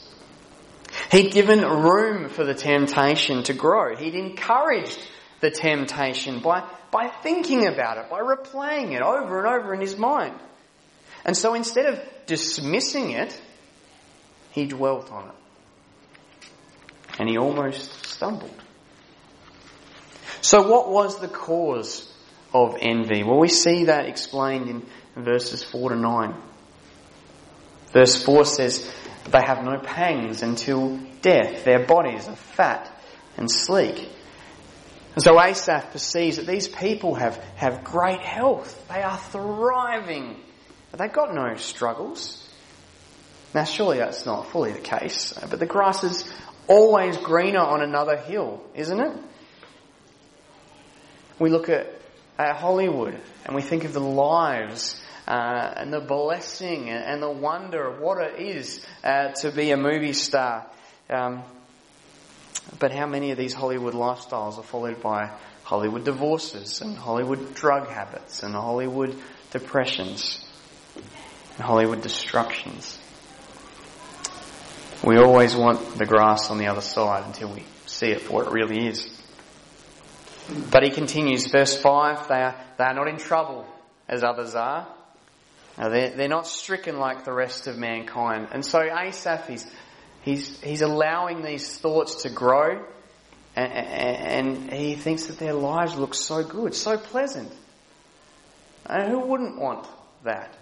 He'd 1.11 1.33
given 1.33 1.59
room 1.59 2.29
for 2.29 2.45
the 2.45 2.53
temptation 2.53 3.43
to 3.43 3.53
grow. 3.53 3.97
He'd 3.97 4.15
encouraged 4.15 4.97
the 5.41 5.51
temptation 5.51 6.39
by, 6.39 6.67
by 6.91 7.07
thinking 7.07 7.67
about 7.67 7.97
it, 7.97 8.09
by 8.09 8.21
replaying 8.21 8.93
it 8.93 9.01
over 9.01 9.39
and 9.39 9.47
over 9.47 9.73
in 9.73 9.81
his 9.81 9.97
mind. 9.97 10.35
And 11.25 11.35
so 11.35 11.53
instead 11.53 11.87
of 11.87 11.99
dismissing 12.25 13.11
it, 13.11 13.39
he 14.51 14.65
dwelt 14.65 15.11
on 15.11 15.29
it. 15.29 16.47
And 17.19 17.29
he 17.29 17.37
almost 17.37 18.05
stumbled. 18.05 18.55
So 20.41 20.67
what 20.67 20.89
was 20.89 21.19
the 21.19 21.27
cause 21.27 22.11
of 22.53 22.77
envy? 22.79 23.23
Well, 23.23 23.39
we 23.39 23.47
see 23.47 23.85
that 23.85 24.07
explained 24.07 24.69
in 24.69 25.23
verses 25.23 25.63
4 25.63 25.89
to 25.89 25.95
9. 25.95 26.35
Verse 27.93 28.23
4 28.23 28.45
says, 28.45 28.91
They 29.29 29.41
have 29.41 29.63
no 29.63 29.77
pangs 29.77 30.41
until 30.41 30.97
death. 31.21 31.63
Their 31.63 31.85
bodies 31.85 32.27
are 32.27 32.35
fat 32.35 32.91
and 33.37 33.51
sleek. 33.51 34.09
And 35.13 35.23
so 35.23 35.39
Asaph 35.39 35.91
perceives 35.91 36.37
that 36.37 36.47
these 36.47 36.67
people 36.67 37.15
have, 37.15 37.35
have 37.55 37.83
great 37.83 38.21
health. 38.21 38.87
They 38.87 39.01
are 39.01 39.17
thriving. 39.17 40.39
They've 40.97 41.11
got 41.11 41.33
no 41.33 41.55
struggles. 41.55 42.47
Now, 43.53 43.65
surely 43.65 43.97
that's 43.97 44.25
not 44.25 44.47
fully 44.51 44.71
the 44.71 44.79
case, 44.79 45.33
but 45.49 45.59
the 45.59 45.65
grass 45.65 46.05
is 46.05 46.31
always 46.67 47.17
greener 47.17 47.59
on 47.59 47.81
another 47.81 48.15
hill, 48.15 48.63
isn't 48.73 48.99
it? 48.99 49.17
We 51.39 51.49
look 51.49 51.67
at, 51.67 51.87
at 52.37 52.55
Hollywood 52.55 53.19
and 53.45 53.55
we 53.55 53.61
think 53.61 53.83
of 53.83 53.91
the 53.91 53.99
lives 53.99 55.01
uh, 55.27 55.73
and 55.75 55.91
the 55.91 55.99
blessing 55.99 56.89
and 56.89 57.21
the 57.21 57.31
wonder 57.31 57.85
of 57.85 57.99
what 57.99 58.19
it 58.19 58.39
is 58.39 58.85
uh, 59.03 59.29
to 59.29 59.51
be 59.51 59.71
a 59.71 59.77
movie 59.77 60.13
star. 60.13 60.67
Um, 61.09 61.43
but 62.79 62.91
how 62.91 63.05
many 63.05 63.31
of 63.31 63.37
these 63.37 63.53
Hollywood 63.53 63.93
lifestyles 63.93 64.57
are 64.57 64.63
followed 64.63 65.01
by 65.01 65.31
Hollywood 65.63 66.05
divorces 66.05 66.81
and 66.81 66.95
Hollywood 66.97 67.53
drug 67.55 67.87
habits 67.87 68.43
and 68.43 68.53
Hollywood 68.53 69.15
depressions 69.51 70.45
and 70.95 71.65
Hollywood 71.65 72.01
destructions? 72.01 72.99
We 75.03 75.17
always 75.17 75.55
want 75.55 75.97
the 75.97 76.05
grass 76.05 76.51
on 76.51 76.59
the 76.59 76.67
other 76.67 76.81
side 76.81 77.25
until 77.25 77.51
we 77.53 77.63
see 77.87 78.11
it 78.11 78.21
for 78.21 78.33
what 78.33 78.47
it 78.47 78.53
really 78.53 78.87
is. 78.87 79.09
But 80.69 80.83
he 80.83 80.91
continues, 80.91 81.47
verse 81.47 81.75
5, 81.75 82.27
they 82.27 82.35
are, 82.35 82.55
they 82.77 82.83
are 82.83 82.93
not 82.93 83.07
in 83.07 83.17
trouble 83.17 83.65
as 84.07 84.23
others 84.23 84.53
are. 84.53 84.87
They're, 85.77 86.11
they're 86.11 86.27
not 86.27 86.45
stricken 86.45 86.99
like 86.99 87.23
the 87.23 87.33
rest 87.33 87.67
of 87.67 87.77
mankind. 87.77 88.49
And 88.51 88.65
so 88.65 88.81
Asaph 88.81 89.49
is 89.49 89.65
he's, 90.21 90.59
he's 90.61 90.81
allowing 90.81 91.41
these 91.41 91.77
thoughts 91.77 92.23
to 92.23 92.29
grow 92.29 92.85
and, 93.55 93.71
and 93.73 94.73
he 94.73 94.95
thinks 94.95 95.25
that 95.25 95.37
their 95.37 95.53
lives 95.53 95.95
look 95.95 96.13
so 96.13 96.43
good, 96.43 96.73
so 96.73 96.97
pleasant. 96.97 97.51
And 98.85 99.11
who 99.11 99.19
wouldn't 99.19 99.59
want 99.59 99.87
that? 100.23 100.55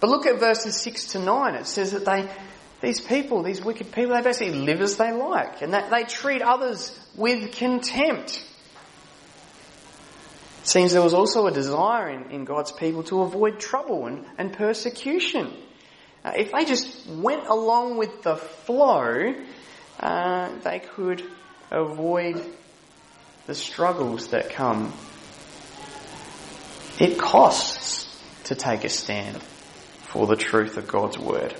But 0.00 0.10
look 0.10 0.26
at 0.26 0.38
verses 0.38 0.76
6 0.80 1.12
to 1.12 1.18
9. 1.18 1.54
It 1.54 1.66
says 1.66 1.92
that 1.92 2.04
they, 2.04 2.28
these 2.80 3.00
people, 3.00 3.42
these 3.42 3.64
wicked 3.64 3.92
people, 3.92 4.14
they 4.14 4.22
basically 4.22 4.54
live 4.54 4.80
as 4.80 4.96
they 4.96 5.12
like 5.12 5.62
and 5.62 5.72
that 5.72 5.90
they 5.90 6.04
treat 6.04 6.42
others 6.42 6.98
with 7.16 7.52
contempt. 7.52 8.44
It 10.62 10.68
seems 10.68 10.92
there 10.92 11.02
was 11.02 11.14
also 11.14 11.46
a 11.46 11.52
desire 11.52 12.08
in, 12.10 12.30
in 12.30 12.44
God's 12.44 12.72
people 12.72 13.02
to 13.04 13.22
avoid 13.22 13.58
trouble 13.58 14.06
and, 14.06 14.24
and 14.38 14.52
persecution. 14.52 15.52
Uh, 16.24 16.32
if 16.36 16.52
they 16.52 16.64
just 16.64 17.06
went 17.06 17.46
along 17.46 17.98
with 17.98 18.22
the 18.22 18.36
flow, 18.36 19.34
uh, 20.00 20.58
they 20.62 20.78
could 20.78 21.22
avoid 21.70 22.42
the 23.46 23.54
struggles 23.54 24.28
that 24.28 24.50
come. 24.50 24.92
It 26.98 27.18
costs 27.18 28.22
to 28.44 28.54
take 28.54 28.84
a 28.84 28.88
stand 28.88 29.42
for 29.42 30.26
the 30.26 30.36
truth 30.36 30.76
of 30.76 30.88
God's 30.88 31.18
word. 31.18 31.54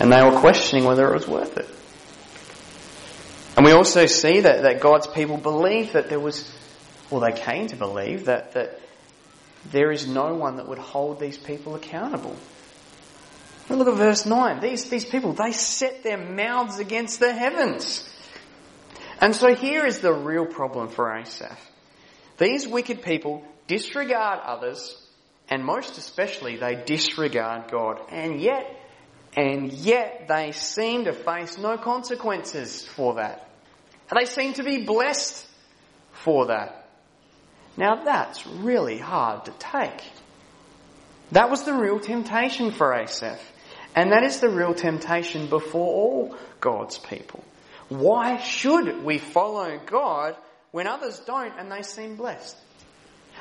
And 0.00 0.12
they 0.12 0.22
were 0.22 0.40
questioning 0.40 0.84
whether 0.84 1.08
it 1.08 1.14
was 1.14 1.28
worth 1.28 1.56
it. 1.56 1.68
And 3.56 3.64
we 3.64 3.72
also 3.72 4.06
see 4.06 4.40
that, 4.40 4.62
that 4.62 4.80
God's 4.80 5.06
people 5.06 5.36
believed 5.36 5.92
that 5.92 6.08
there 6.08 6.18
was, 6.18 6.52
well, 7.10 7.20
they 7.20 7.38
came 7.38 7.68
to 7.68 7.76
believe 7.76 8.24
that, 8.24 8.52
that 8.54 8.80
there 9.70 9.90
is 9.90 10.06
no 10.06 10.34
one 10.34 10.56
that 10.56 10.68
would 10.68 10.78
hold 10.78 11.18
these 11.18 11.38
people 11.38 11.74
accountable. 11.74 12.36
look 13.68 13.88
at 13.88 13.94
verse 13.94 14.26
9. 14.26 14.60
These, 14.60 14.90
these 14.90 15.04
people, 15.04 15.32
they 15.32 15.52
set 15.52 16.02
their 16.02 16.18
mouths 16.18 16.78
against 16.78 17.20
the 17.20 17.32
heavens. 17.32 18.08
And 19.20 19.34
so 19.34 19.54
here 19.54 19.86
is 19.86 20.00
the 20.00 20.12
real 20.12 20.46
problem 20.46 20.88
for 20.88 21.10
Asaph. 21.16 21.58
These 22.36 22.66
wicked 22.66 23.02
people 23.02 23.44
disregard 23.66 24.40
others, 24.40 25.00
and 25.48 25.64
most 25.64 25.98
especially 25.98 26.56
they 26.56 26.74
disregard 26.74 27.70
God. 27.70 28.00
And 28.10 28.40
yet, 28.40 28.66
and 29.36 29.72
yet 29.72 30.26
they 30.28 30.52
seem 30.52 31.04
to 31.04 31.12
face 31.12 31.58
no 31.58 31.78
consequences 31.78 32.86
for 32.86 33.14
that. 33.14 33.48
And 34.10 34.20
they 34.20 34.26
seem 34.26 34.52
to 34.54 34.62
be 34.62 34.84
blessed 34.84 35.46
for 36.12 36.46
that. 36.46 36.83
Now 37.76 38.04
that's 38.04 38.46
really 38.46 38.98
hard 38.98 39.46
to 39.46 39.52
take. 39.52 40.02
That 41.32 41.50
was 41.50 41.64
the 41.64 41.74
real 41.74 41.98
temptation 41.98 42.70
for 42.70 42.94
Asaph. 42.94 43.40
And 43.96 44.12
that 44.12 44.24
is 44.24 44.40
the 44.40 44.48
real 44.48 44.74
temptation 44.74 45.46
before 45.46 45.86
all 45.86 46.36
God's 46.60 46.98
people. 46.98 47.44
Why 47.88 48.38
should 48.38 49.04
we 49.04 49.18
follow 49.18 49.78
God 49.86 50.36
when 50.72 50.86
others 50.86 51.20
don't 51.20 51.52
and 51.58 51.70
they 51.70 51.82
seem 51.82 52.16
blessed? 52.16 52.56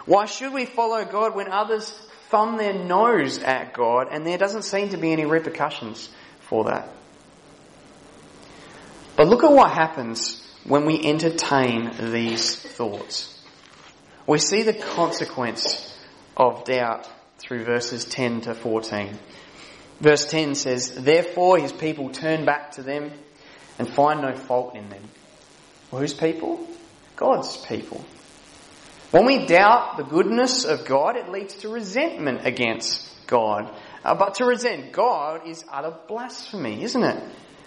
Why 0.06 0.26
should 0.26 0.54
we 0.54 0.66
follow 0.66 1.06
God 1.06 1.36
when 1.36 1.52
others 1.52 1.92
thumb 2.30 2.58
their 2.58 2.74
nose 2.74 3.40
at 3.40 3.74
God 3.74 4.08
and 4.12 4.26
there 4.26 4.38
doesn't 4.38 4.64
seem 4.64 4.90
to 4.90 4.98
be 4.98 5.12
any 5.12 5.26
repercussions 5.26 6.10
for 6.42 6.66
that? 6.66 6.90
But 9.16 9.28
look 9.28 9.44
at 9.44 9.52
what 9.52 9.72
happens 9.72 10.42
when 10.66 10.86
we 10.86 11.04
entertain 11.04 12.12
these 12.12 12.56
thoughts. 12.56 13.33
We 14.26 14.40
see 14.40 14.64
the 14.64 14.74
consequence 14.74 15.98
of 16.38 16.64
doubt 16.64 17.10
through 17.40 17.66
verses 17.66 18.06
10 18.06 18.42
to 18.42 18.56
14. 18.56 19.18
Verse 20.00 20.26
10 20.26 20.56
says, 20.56 20.92
Therefore 20.96 21.58
his 21.58 21.72
people 21.72 22.10
turn 22.10 22.46
back 22.46 22.72
to 22.74 22.84
them 22.84 23.12
and 23.78 23.88
find 23.88 24.22
no 24.22 24.34
fault 24.34 24.76
in 24.76 24.90
them. 24.90 25.04
Well, 25.92 26.02
whose 26.02 26.14
people? 26.14 26.68
God's 27.16 27.58
people. 27.58 28.04
When 29.12 29.26
we 29.26 29.46
doubt 29.46 29.98
the 29.98 30.04
goodness 30.04 30.66
of 30.66 30.86
God, 30.86 31.18
it 31.18 31.30
leads 31.30 31.56
to 31.58 31.70
resentment 31.70 32.48
against 32.48 33.28
God. 33.28 33.72
Uh, 34.04 34.16
but 34.16 34.36
to 34.36 34.46
resent 34.46 34.92
God 34.92 35.48
is 35.48 35.64
utter 35.72 35.94
blasphemy, 36.08 36.82
isn't 36.84 37.04
it? 37.04 37.24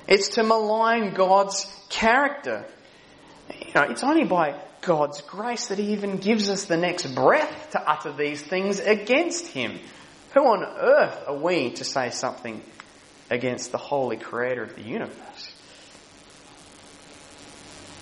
It's 0.08 0.30
to 0.30 0.42
malign 0.42 1.14
God's 1.14 1.66
character. 1.88 2.64
You 3.50 3.72
know, 3.74 3.82
it's 3.82 4.02
only 4.02 4.24
by 4.24 4.60
God's 4.80 5.20
grace 5.22 5.66
that 5.68 5.78
He 5.78 5.92
even 5.92 6.18
gives 6.18 6.48
us 6.48 6.64
the 6.64 6.76
next 6.76 7.14
breath 7.14 7.70
to 7.72 7.90
utter 7.90 8.12
these 8.12 8.42
things 8.42 8.80
against 8.80 9.48
Him. 9.48 9.78
Who 10.34 10.40
on 10.42 10.64
earth 10.64 11.24
are 11.26 11.36
we 11.36 11.70
to 11.70 11.84
say 11.84 12.10
something 12.10 12.62
against 13.30 13.72
the 13.72 13.78
holy 13.78 14.16
creator 14.16 14.62
of 14.62 14.74
the 14.74 14.82
universe? 14.82 15.54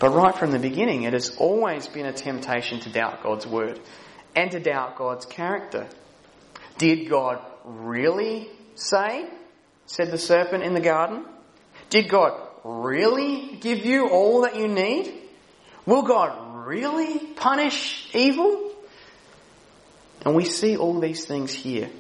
But 0.01 0.11
right 0.11 0.35
from 0.35 0.51
the 0.51 0.59
beginning, 0.59 1.05
it 1.05 1.13
has 1.13 1.37
always 1.37 1.87
been 1.87 2.07
a 2.07 2.13
temptation 2.13 2.81
to 2.81 2.91
doubt 2.91 3.23
God's 3.23 3.47
word 3.47 3.81
and 4.35 4.51
to 4.51 4.61
doubt 4.61 4.97
God's 4.97 5.25
character. 5.25 5.87
Did 6.79 7.09
God 7.09 7.41
really 7.65 8.49
say, 8.75 9.27
said 9.87 10.11
the 10.11 10.19
serpent 10.19 10.65
in 10.65 10.75
the 10.75 10.81
garden? 10.81 11.25
Did 11.91 12.09
God 12.09 12.41
really 12.65 13.57
give 13.61 13.85
you 13.85 14.09
all 14.09 14.43
that 14.43 14.57
you 14.57 14.69
need? 14.69 15.24
Will 15.87 16.03
God 16.03 16.67
really 16.67 17.19
punish 17.19 18.09
evil? 18.15 18.73
And 20.25 20.35
we 20.35 20.45
see 20.45 20.77
all 20.77 21.01
these 21.01 21.25
things 21.25 21.53
here. 21.53 21.91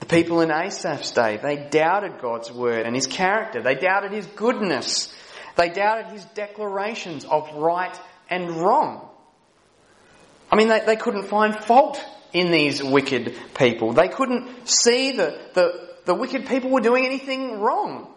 The 0.00 0.06
people 0.06 0.40
in 0.40 0.50
Asaph's 0.50 1.12
day, 1.12 1.38
they 1.40 1.68
doubted 1.70 2.20
God's 2.20 2.50
word 2.50 2.84
and 2.86 2.94
his 2.94 3.06
character. 3.06 3.62
They 3.62 3.76
doubted 3.76 4.10
his 4.10 4.26
goodness. 4.26 5.14
They 5.56 5.68
doubted 5.68 6.06
his 6.06 6.24
declarations 6.34 7.24
of 7.24 7.54
right 7.54 7.96
and 8.28 8.50
wrong. 8.50 9.08
I 10.50 10.56
mean, 10.56 10.68
they, 10.68 10.80
they 10.80 10.96
couldn't 10.96 11.28
find 11.28 11.54
fault 11.54 12.02
in 12.32 12.50
these 12.50 12.82
wicked 12.82 13.36
people. 13.54 13.92
They 13.92 14.08
couldn't 14.08 14.68
see 14.68 15.12
that 15.18 15.54
the, 15.54 15.88
the 16.04 16.14
wicked 16.14 16.46
people 16.46 16.70
were 16.70 16.80
doing 16.80 17.06
anything 17.06 17.60
wrong. 17.60 18.12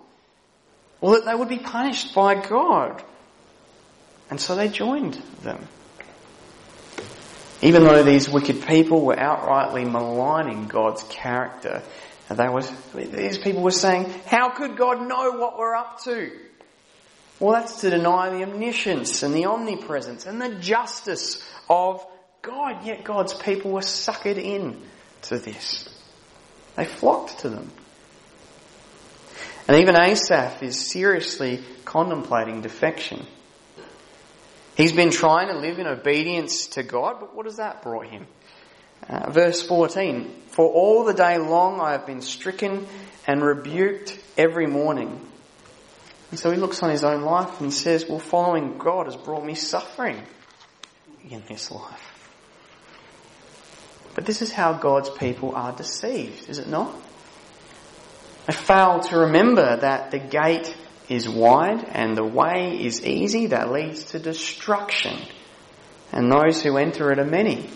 Or 1.01 1.17
that 1.17 1.25
they 1.25 1.35
would 1.35 1.49
be 1.49 1.59
punished 1.59 2.15
by 2.15 2.35
God. 2.35 3.03
And 4.29 4.39
so 4.39 4.55
they 4.55 4.67
joined 4.67 5.21
them. 5.43 5.67
Even 7.61 7.83
though 7.83 8.03
these 8.03 8.29
wicked 8.29 8.65
people 8.65 9.05
were 9.05 9.15
outrightly 9.15 9.89
maligning 9.89 10.67
God's 10.67 11.03
character, 11.03 11.81
they 12.29 12.49
was, 12.49 12.71
these 12.93 13.37
people 13.37 13.61
were 13.61 13.71
saying, 13.71 14.11
how 14.25 14.49
could 14.49 14.77
God 14.77 15.07
know 15.07 15.31
what 15.37 15.57
we're 15.57 15.75
up 15.75 16.01
to? 16.03 16.31
Well, 17.39 17.53
that's 17.53 17.81
to 17.81 17.89
deny 17.89 18.29
the 18.29 18.43
omniscience 18.43 19.21
and 19.21 19.33
the 19.33 19.45
omnipresence 19.45 20.25
and 20.25 20.41
the 20.41 20.55
justice 20.55 21.43
of 21.69 22.05
God. 22.41 22.85
Yet 22.85 23.03
God's 23.03 23.33
people 23.33 23.71
were 23.71 23.81
suckered 23.81 24.37
in 24.37 24.81
to 25.23 25.37
this. 25.37 25.89
They 26.75 26.85
flocked 26.85 27.39
to 27.39 27.49
them. 27.49 27.71
And 29.67 29.77
even 29.77 29.95
Asaph 29.95 30.61
is 30.61 30.79
seriously 30.79 31.63
contemplating 31.83 32.61
defection. 32.61 33.25
He's 34.75 34.91
been 34.91 35.11
trying 35.11 35.47
to 35.47 35.57
live 35.57 35.79
in 35.79 35.87
obedience 35.87 36.67
to 36.67 36.83
God, 36.83 37.19
but 37.19 37.35
what 37.35 37.45
has 37.45 37.57
that 37.57 37.81
brought 37.81 38.07
him? 38.07 38.27
Uh, 39.07 39.29
verse 39.29 39.61
14, 39.63 40.33
For 40.47 40.65
all 40.65 41.05
the 41.05 41.13
day 41.13 41.37
long 41.37 41.79
I 41.79 41.93
have 41.93 42.05
been 42.05 42.21
stricken 42.21 42.85
and 43.25 43.41
rebuked 43.41 44.19
every 44.37 44.67
morning. 44.67 45.21
And 46.31 46.39
so 46.39 46.51
he 46.51 46.57
looks 46.57 46.83
on 46.83 46.89
his 46.89 47.03
own 47.03 47.21
life 47.21 47.61
and 47.61 47.73
says, 47.73 48.05
well, 48.09 48.19
following 48.19 48.77
God 48.77 49.05
has 49.05 49.15
brought 49.15 49.45
me 49.45 49.55
suffering 49.55 50.21
in 51.29 51.43
this 51.47 51.71
life. 51.71 52.11
But 54.15 54.25
this 54.25 54.41
is 54.41 54.51
how 54.51 54.73
God's 54.73 55.09
people 55.09 55.55
are 55.55 55.73
deceived, 55.73 56.49
is 56.49 56.57
it 56.57 56.67
not? 56.67 56.93
They 58.47 58.53
fail 58.53 58.99
to 59.01 59.17
remember 59.19 59.77
that 59.77 60.11
the 60.11 60.19
gate 60.19 60.75
is 61.09 61.27
wide 61.29 61.83
and 61.83 62.17
the 62.17 62.23
way 62.23 62.83
is 62.83 63.05
easy 63.05 63.47
that 63.47 63.71
leads 63.71 64.05
to 64.05 64.19
destruction, 64.19 65.19
and 66.11 66.31
those 66.31 66.61
who 66.61 66.77
enter 66.77 67.11
it 67.11 67.19
are 67.19 67.25
many. 67.25 67.69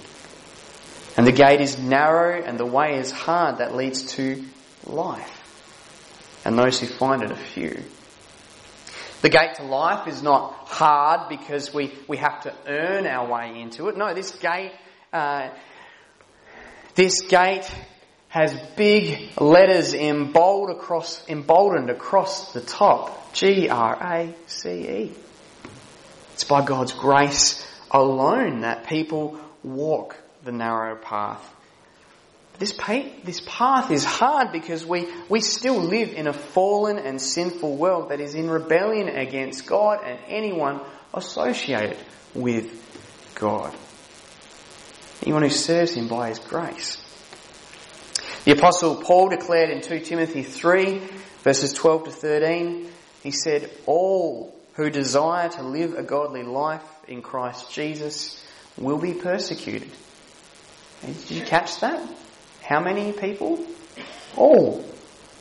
And 1.18 1.28
the 1.28 1.32
gate 1.32 1.62
is 1.62 1.78
narrow 1.78 2.42
and 2.42 2.58
the 2.58 2.65
way 2.65 2.98
is 2.98 3.12
hard 3.12 3.58
that 3.58 3.76
leads 3.76 4.13
to 4.13 4.44
life, 4.86 6.42
and 6.46 6.58
those 6.58 6.80
who 6.80 6.88
find 6.88 7.24
it 7.24 7.32
are 7.32 7.36
few. 7.36 7.84
The 9.22 9.30
gate 9.30 9.56
to 9.56 9.63
life 9.63 10.08
is 10.08 10.24
not 10.24 10.54
hard 10.70 11.28
because 11.28 11.74
we, 11.74 11.94
we 12.08 12.15
have 12.18 12.42
to 12.44 12.54
earn 12.65 13.06
our 13.06 13.30
way 13.30 13.60
into 13.60 13.89
it. 13.89 13.98
No, 13.98 14.13
this 14.13 14.32
gate, 14.32 14.72
uh, 15.12 15.50
this 16.96 17.24
gate 17.24 17.70
has 18.30 18.56
big 18.78 19.32
letters 19.39 19.94
emboldened 19.94 20.78
across, 20.78 21.28
emboldened 21.28 21.89
across 21.89 22.54
the 22.54 22.62
top. 22.62 23.34
G-R-A-C-E. 23.34 25.12
It's 26.34 26.44
by 26.44 26.65
God's 26.65 26.94
grace 26.94 27.68
alone 27.92 28.62
that 28.62 28.88
people 28.88 29.39
walk 29.63 30.15
the 30.44 30.52
narrow 30.52 30.96
path. 30.96 31.44
This, 32.60 32.74
this 33.24 33.42
path 33.46 33.89
is 33.89 34.04
hard 34.04 34.52
because 34.52 34.86
we, 34.86 35.08
we 35.30 35.42
still 35.42 35.80
live 35.80 36.13
in 36.13 36.28
a 36.28 36.34
fallen 36.34 36.98
and 36.98 37.22
sinful 37.22 37.78
world 37.78 38.10
that 38.10 38.20
is 38.20 38.36
in 38.36 38.50
rebellion 38.50 39.08
against 39.08 39.65
God 39.65 40.04
and 40.04 40.20
anyone 40.28 40.82
associated 41.13 41.98
with 42.34 42.72
God. 43.36 43.74
Anyone 45.24 45.44
who 45.44 45.50
serves 45.50 45.94
Him 45.94 46.08
by 46.08 46.30
His 46.30 46.39
grace. 46.39 46.98
The 48.45 48.52
Apostle 48.52 48.95
Paul 48.95 49.30
declared 49.30 49.69
in 49.69 49.82
2 49.82 49.99
Timothy 49.99 50.43
3, 50.43 51.02
verses 51.43 51.73
12 51.73 52.06
to 52.06 52.12
13, 52.12 52.89
he 53.21 53.32
said, 53.32 53.69
All 53.86 54.56
who 54.73 54.89
desire 54.89 55.49
to 55.49 55.62
live 55.62 55.95
a 55.95 56.04
godly 56.04 56.43
life 56.43 56.84
in 57.08 57.21
Christ 57.21 57.71
Jesus 57.71 58.41
will 58.78 58.97
be 58.97 59.13
persecuted. 59.13 59.91
Did 61.06 61.32
you 61.32 61.41
catch 61.43 61.82
that? 61.82 62.02
How 62.62 62.80
many 62.80 63.12
people? 63.12 63.60
All 64.38 64.86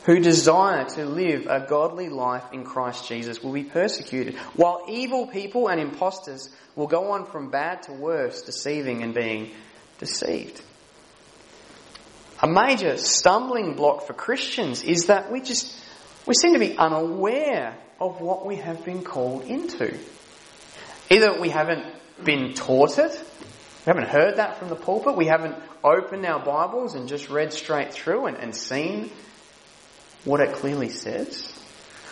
who 0.03 0.19
desire 0.19 0.85
to 0.85 1.05
live 1.05 1.45
a 1.47 1.65
godly 1.67 2.09
life 2.09 2.43
in 2.51 2.63
Christ 2.63 3.07
Jesus 3.07 3.41
will 3.41 3.53
be 3.53 3.63
persecuted, 3.63 4.35
while 4.55 4.85
evil 4.89 5.27
people 5.27 5.69
and 5.69 5.79
impostors 5.79 6.49
will 6.75 6.87
go 6.87 7.11
on 7.11 7.25
from 7.25 7.49
bad 7.49 7.83
to 7.83 7.93
worse, 7.93 8.41
deceiving 8.41 9.03
and 9.03 9.13
being 9.13 9.51
deceived. 9.99 10.61
A 12.41 12.47
major 12.47 12.95
stumbling 12.97 13.75
block 13.75 14.07
for 14.07 14.13
Christians 14.13 14.81
is 14.83 15.07
that 15.07 15.29
we 15.29 15.41
just, 15.41 15.75
we 16.25 16.33
seem 16.41 16.53
to 16.53 16.59
be 16.59 16.77
unaware 16.77 17.77
of 17.99 18.21
what 18.21 18.45
we 18.45 18.55
have 18.57 18.85
been 18.85 19.03
called 19.03 19.43
into. 19.43 19.97
Either 21.09 21.39
we 21.39 21.49
haven't 21.49 21.85
been 22.23 22.53
taught 22.53 22.97
it, 22.97 23.11
we 23.11 23.89
haven't 23.89 24.07
heard 24.07 24.37
that 24.37 24.57
from 24.57 24.69
the 24.69 24.75
pulpit, 24.75 25.17
we 25.17 25.25
haven't 25.25 25.55
opened 25.83 26.25
our 26.25 26.39
Bibles 26.39 26.95
and 26.95 27.09
just 27.09 27.29
read 27.29 27.51
straight 27.51 27.93
through 27.93 28.27
and, 28.27 28.37
and 28.37 28.55
seen 28.55 29.11
what 30.23 30.39
it 30.39 30.53
clearly 30.53 30.89
says. 30.89 31.51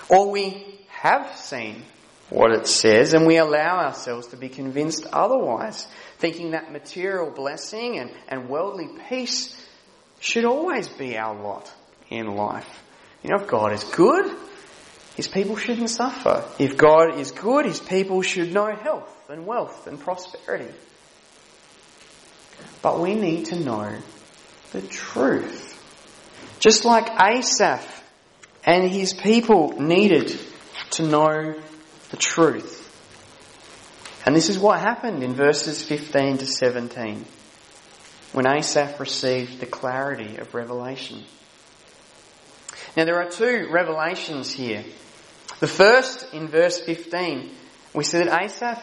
Or 0.09 0.29
we 0.29 0.81
have 0.89 1.37
seen 1.37 1.83
what 2.29 2.51
it 2.51 2.67
says 2.67 3.13
and 3.13 3.25
we 3.25 3.37
allow 3.37 3.85
ourselves 3.85 4.27
to 4.27 4.37
be 4.37 4.49
convinced 4.49 5.05
otherwise, 5.13 5.87
thinking 6.17 6.51
that 6.51 6.73
material 6.73 7.31
blessing 7.31 7.97
and, 7.97 8.11
and 8.27 8.49
worldly 8.49 8.89
peace 9.07 9.55
should 10.19 10.45
always 10.45 10.87
be 10.87 11.17
our 11.17 11.35
lot 11.35 11.71
in 12.09 12.35
life. 12.35 12.83
You 13.23 13.31
know, 13.31 13.41
if 13.41 13.47
God 13.47 13.73
is 13.73 13.83
good, 13.83 14.35
His 15.15 15.27
people 15.27 15.57
shouldn't 15.57 15.89
suffer. 15.89 16.45
If 16.59 16.77
God 16.77 17.19
is 17.19 17.31
good, 17.31 17.65
His 17.65 17.79
people 17.79 18.21
should 18.21 18.53
know 18.53 18.73
health 18.75 19.29
and 19.29 19.45
wealth 19.45 19.87
and 19.87 19.99
prosperity. 19.99 20.73
But 22.81 22.99
we 22.99 23.15
need 23.15 23.47
to 23.47 23.59
know 23.59 23.97
the 24.71 24.81
truth. 24.81 25.73
Just 26.59 26.85
like 26.85 27.07
Asaph 27.21 27.85
and 28.67 28.89
his 28.89 29.13
people 29.13 29.79
needed 29.79 30.37
to 30.91 31.03
know 31.03 31.55
the 32.09 32.17
truth. 32.17 32.83
And 34.25 34.35
this 34.35 34.49
is 34.49 34.59
what 34.59 34.79
happened 34.79 35.23
in 35.23 35.33
verses 35.33 35.83
15 35.83 36.39
to 36.39 36.45
17 36.45 37.25
when 38.33 38.45
Asaph 38.45 38.99
received 38.99 39.59
the 39.59 39.65
clarity 39.65 40.37
of 40.37 40.53
revelation. 40.53 41.23
Now 42.95 43.05
there 43.05 43.21
are 43.21 43.29
two 43.29 43.67
revelations 43.71 44.51
here. 44.51 44.83
The 45.59 45.67
first 45.67 46.33
in 46.33 46.47
verse 46.47 46.79
15, 46.79 47.49
we 47.93 48.03
see 48.03 48.19
that 48.19 48.43
Asaph 48.43 48.81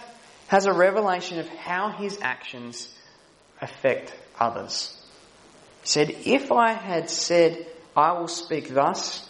has 0.48 0.66
a 0.66 0.72
revelation 0.72 1.38
of 1.38 1.48
how 1.48 1.90
his 1.90 2.18
actions 2.20 2.92
affect 3.60 4.14
others. 4.38 4.96
He 5.82 5.88
said, 5.88 6.10
If 6.24 6.50
I 6.50 6.72
had 6.72 7.10
said, 7.10 7.66
I 7.96 8.12
will 8.18 8.28
speak 8.28 8.72
thus, 8.72 9.28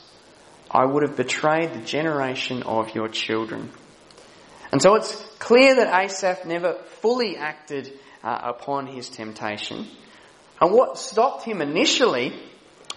I 0.71 0.85
would 0.85 1.03
have 1.07 1.17
betrayed 1.17 1.75
the 1.75 1.85
generation 1.85 2.63
of 2.63 2.95
your 2.95 3.09
children. 3.09 3.71
And 4.73 4.83
so 4.83 4.97
it's 4.97 5.15
clear 5.39 5.77
that 5.77 6.05
Asaph 6.05 6.47
never 6.47 6.75
fully 7.01 7.37
acted 7.37 7.93
uh, 8.23 8.39
upon 8.43 8.87
his 8.87 9.09
temptation. 9.09 9.87
And 10.61 10.73
what 10.73 10.99
stopped 10.99 11.45
him 11.45 11.61
initially 11.61 12.33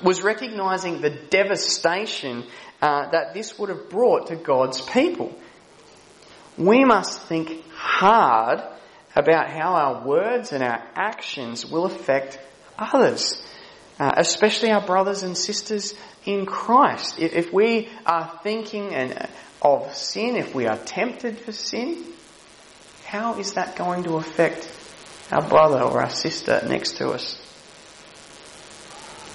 was 0.04 0.22
recognizing 0.22 1.02
the 1.02 1.10
devastation 1.10 2.44
uh, 2.82 3.10
that 3.10 3.34
this 3.34 3.58
would 3.58 3.70
have 3.70 3.90
brought 3.90 4.28
to 4.28 4.36
God's 4.36 4.82
people. 4.82 5.38
We 6.58 6.86
must 6.86 7.22
think 7.22 7.64
hard 7.72 8.62
about 9.16 9.50
how 9.50 9.74
our 9.74 10.06
words 10.06 10.52
and 10.52 10.64
our 10.64 10.84
actions 10.96 11.66
will 11.66 11.86
affect 11.86 12.40
others, 12.78 13.44
uh, 14.00 14.12
especially 14.18 14.72
our 14.72 14.86
brothers 14.86 15.24
and 15.24 15.36
sisters 15.36 15.96
in 16.26 16.46
Christ. 16.46 17.18
If, 17.18 17.34
if 17.34 17.54
we 17.54 17.90
are 18.06 18.40
thinking 18.44 18.94
and, 18.94 19.28
of 19.62 19.96
sin, 19.96 20.36
if 20.36 20.54
we 20.54 20.68
are 20.68 20.78
tempted 20.78 21.40
for 21.40 21.52
sin, 21.52 22.06
how 23.06 23.40
is 23.40 23.54
that 23.54 23.76
going 23.76 24.04
to 24.04 24.18
affect 24.18 24.64
our 25.32 25.48
brother 25.48 25.82
or 25.82 26.02
our 26.02 26.10
sister 26.10 26.62
next 26.68 26.98
to 26.98 27.10
us? 27.10 27.42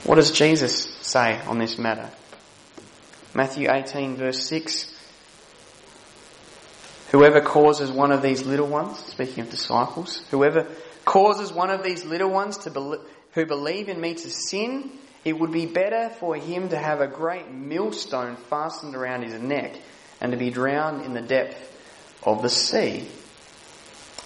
What 0.05 0.17
does 0.17 0.33
Jesus 0.33 0.95
say 1.01 1.41
on 1.47 1.59
this 1.59 1.79
matter? 1.79 2.11
Matthew 3.35 3.71
18 3.71 4.17
verse 4.17 4.47
6 4.49 4.93
Whoever 7.13 7.43
causes 7.43 7.93
one 7.93 8.11
of 8.11 8.23
these 8.23 8.47
little 8.47 8.69
ones, 8.69 8.99
speaking 8.99 9.45
of 9.45 9.51
disciples, 9.51 10.25
whoever 10.31 10.67
causes 11.05 11.53
one 11.53 11.69
of 11.69 11.83
these 11.83 12.07
little 12.07 12.31
ones 12.31 12.57
to 12.59 12.71
be, 12.71 12.95
who 13.33 13.45
believe 13.45 13.91
in 13.91 14.01
me 14.01 14.15
to 14.15 14.31
sin, 14.31 14.91
it 15.23 15.39
would 15.39 15.53
be 15.53 15.67
better 15.67 16.09
for 16.09 16.35
him 16.37 16.71
to 16.71 16.79
have 16.79 17.03
a 17.03 17.07
great 17.07 17.51
millstone 17.51 18.37
fastened 18.37 18.97
around 18.97 19.25
his 19.25 19.35
neck 19.35 19.77
and 20.23 20.33
to 20.33 20.39
be 20.39 20.51
drowned 20.51 21.05
in 21.05 21.13
the 21.13 21.21
depth 21.21 21.71
of 22.23 22.41
the 22.41 22.49
sea. 22.49 23.07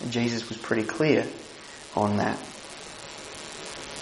And 0.01 0.13
Jesus 0.13 0.49
was 0.49 0.59
pretty 0.59 0.85
clear 0.85 1.27
on 1.97 2.19
that. 2.19 2.39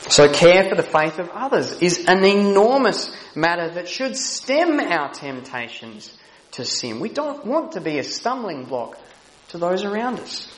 So 0.08 0.30
care 0.30 0.68
for 0.68 0.74
the 0.74 0.82
faith 0.82 1.18
of 1.18 1.30
others 1.30 1.80
is 1.80 2.04
an 2.06 2.24
enormous 2.24 3.10
matter 3.34 3.70
that 3.74 3.88
should 3.88 4.16
stem 4.16 4.78
our 4.78 5.12
temptations 5.12 6.16
to 6.52 6.64
sin. 6.64 7.00
We 7.00 7.08
don't 7.08 7.44
want 7.46 7.72
to 7.72 7.80
be 7.80 7.98
a 7.98 8.04
stumbling 8.04 8.64
block 8.64 8.98
to 9.48 9.58
those 9.58 9.82
around 9.84 10.20
us. 10.20 10.48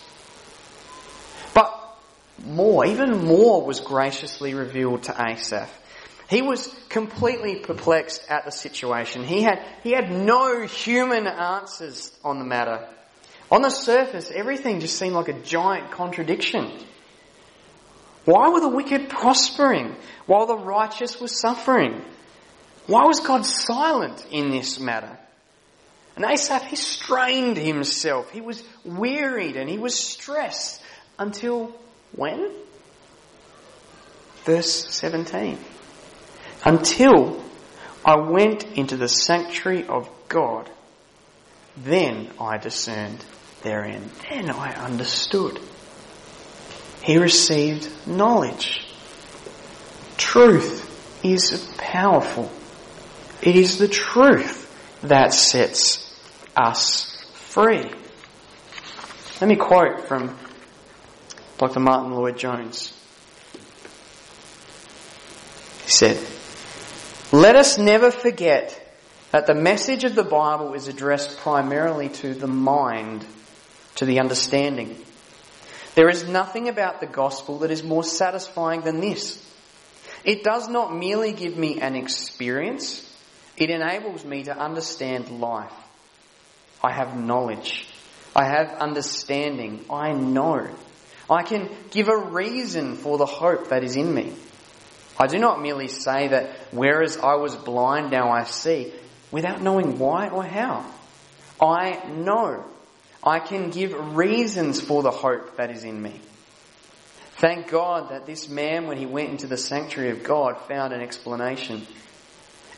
But 1.54 1.72
more, 2.44 2.86
even 2.86 3.24
more 3.24 3.64
was 3.64 3.80
graciously 3.80 4.54
revealed 4.54 5.04
to 5.04 5.12
Asaph. 5.12 5.70
He 6.28 6.42
was 6.42 6.74
completely 6.88 7.60
perplexed 7.60 8.24
at 8.28 8.44
the 8.44 8.50
situation. 8.50 9.22
He 9.22 9.42
had, 9.42 9.64
he 9.84 9.92
had 9.92 10.10
no 10.10 10.66
human 10.66 11.26
answers 11.28 12.10
on 12.24 12.40
the 12.40 12.44
matter. 12.44 12.88
On 13.50 13.62
the 13.62 13.70
surface, 13.70 14.32
everything 14.34 14.80
just 14.80 14.98
seemed 14.98 15.14
like 15.14 15.28
a 15.28 15.40
giant 15.40 15.92
contradiction. 15.92 16.72
Why 18.26 18.48
were 18.48 18.60
the 18.60 18.68
wicked 18.68 19.08
prospering 19.08 19.94
while 20.26 20.46
the 20.46 20.58
righteous 20.58 21.20
were 21.20 21.28
suffering? 21.28 22.04
Why 22.86 23.04
was 23.04 23.20
God 23.20 23.46
silent 23.46 24.26
in 24.30 24.50
this 24.50 24.78
matter? 24.80 25.16
And 26.16 26.24
Asaph, 26.24 26.64
he 26.64 26.76
strained 26.76 27.56
himself. 27.56 28.30
He 28.30 28.40
was 28.40 28.64
wearied 28.84 29.56
and 29.56 29.70
he 29.70 29.78
was 29.78 29.94
stressed 29.94 30.82
until 31.18 31.72
when? 32.12 32.50
Verse 34.44 34.92
17. 34.92 35.58
Until 36.64 37.44
I 38.04 38.16
went 38.16 38.64
into 38.76 38.96
the 38.96 39.08
sanctuary 39.08 39.86
of 39.86 40.08
God, 40.28 40.68
then 41.76 42.30
I 42.40 42.56
discerned 42.56 43.24
therein. 43.62 44.10
Then 44.28 44.50
I 44.50 44.72
understood. 44.74 45.60
He 47.06 47.18
received 47.18 47.88
knowledge. 48.04 48.84
Truth 50.16 51.22
is 51.24 51.72
powerful. 51.78 52.50
It 53.40 53.54
is 53.54 53.78
the 53.78 53.86
truth 53.86 54.68
that 55.02 55.32
sets 55.32 56.12
us 56.56 57.24
free. 57.32 57.88
Let 59.40 59.46
me 59.46 59.54
quote 59.54 60.08
from 60.08 60.36
Dr. 61.58 61.78
Martyn 61.78 62.12
Lloyd-Jones. 62.12 62.92
He 65.84 65.90
said, 65.90 66.18
Let 67.30 67.54
us 67.54 67.78
never 67.78 68.10
forget 68.10 68.82
that 69.30 69.46
the 69.46 69.54
message 69.54 70.02
of 70.02 70.16
the 70.16 70.24
Bible 70.24 70.74
is 70.74 70.88
addressed 70.88 71.38
primarily 71.38 72.08
to 72.08 72.34
the 72.34 72.48
mind, 72.48 73.24
to 73.94 74.06
the 74.06 74.18
understanding. 74.18 75.05
There 75.96 76.10
is 76.10 76.28
nothing 76.28 76.68
about 76.68 77.00
the 77.00 77.06
gospel 77.06 77.60
that 77.60 77.70
is 77.70 77.82
more 77.82 78.04
satisfying 78.04 78.82
than 78.82 79.00
this. 79.00 79.42
It 80.24 80.44
does 80.44 80.68
not 80.68 80.94
merely 80.94 81.32
give 81.32 81.56
me 81.56 81.80
an 81.80 81.96
experience, 81.96 83.02
it 83.56 83.70
enables 83.70 84.22
me 84.22 84.44
to 84.44 84.56
understand 84.56 85.40
life. 85.40 85.72
I 86.84 86.92
have 86.92 87.18
knowledge. 87.18 87.88
I 88.34 88.44
have 88.44 88.74
understanding. 88.74 89.86
I 89.88 90.12
know. 90.12 90.68
I 91.30 91.42
can 91.42 91.70
give 91.90 92.08
a 92.08 92.16
reason 92.18 92.96
for 92.96 93.16
the 93.16 93.24
hope 93.24 93.70
that 93.70 93.82
is 93.82 93.96
in 93.96 94.14
me. 94.14 94.34
I 95.18 95.26
do 95.28 95.38
not 95.38 95.62
merely 95.62 95.88
say 95.88 96.28
that 96.28 96.50
whereas 96.72 97.16
I 97.16 97.36
was 97.36 97.56
blind, 97.56 98.10
now 98.10 98.30
I 98.30 98.44
see, 98.44 98.92
without 99.30 99.62
knowing 99.62 99.98
why 99.98 100.28
or 100.28 100.44
how. 100.44 100.84
I 101.58 102.04
know. 102.08 102.66
I 103.26 103.40
can 103.40 103.70
give 103.70 104.16
reasons 104.16 104.80
for 104.80 105.02
the 105.02 105.10
hope 105.10 105.56
that 105.56 105.72
is 105.72 105.82
in 105.82 106.00
me. 106.00 106.20
Thank 107.38 107.68
God 107.68 108.10
that 108.10 108.24
this 108.24 108.48
man, 108.48 108.86
when 108.86 108.96
he 108.96 109.04
went 109.04 109.30
into 109.30 109.48
the 109.48 109.56
sanctuary 109.56 110.10
of 110.10 110.22
God, 110.22 110.60
found 110.68 110.92
an 110.92 111.00
explanation. 111.00 111.84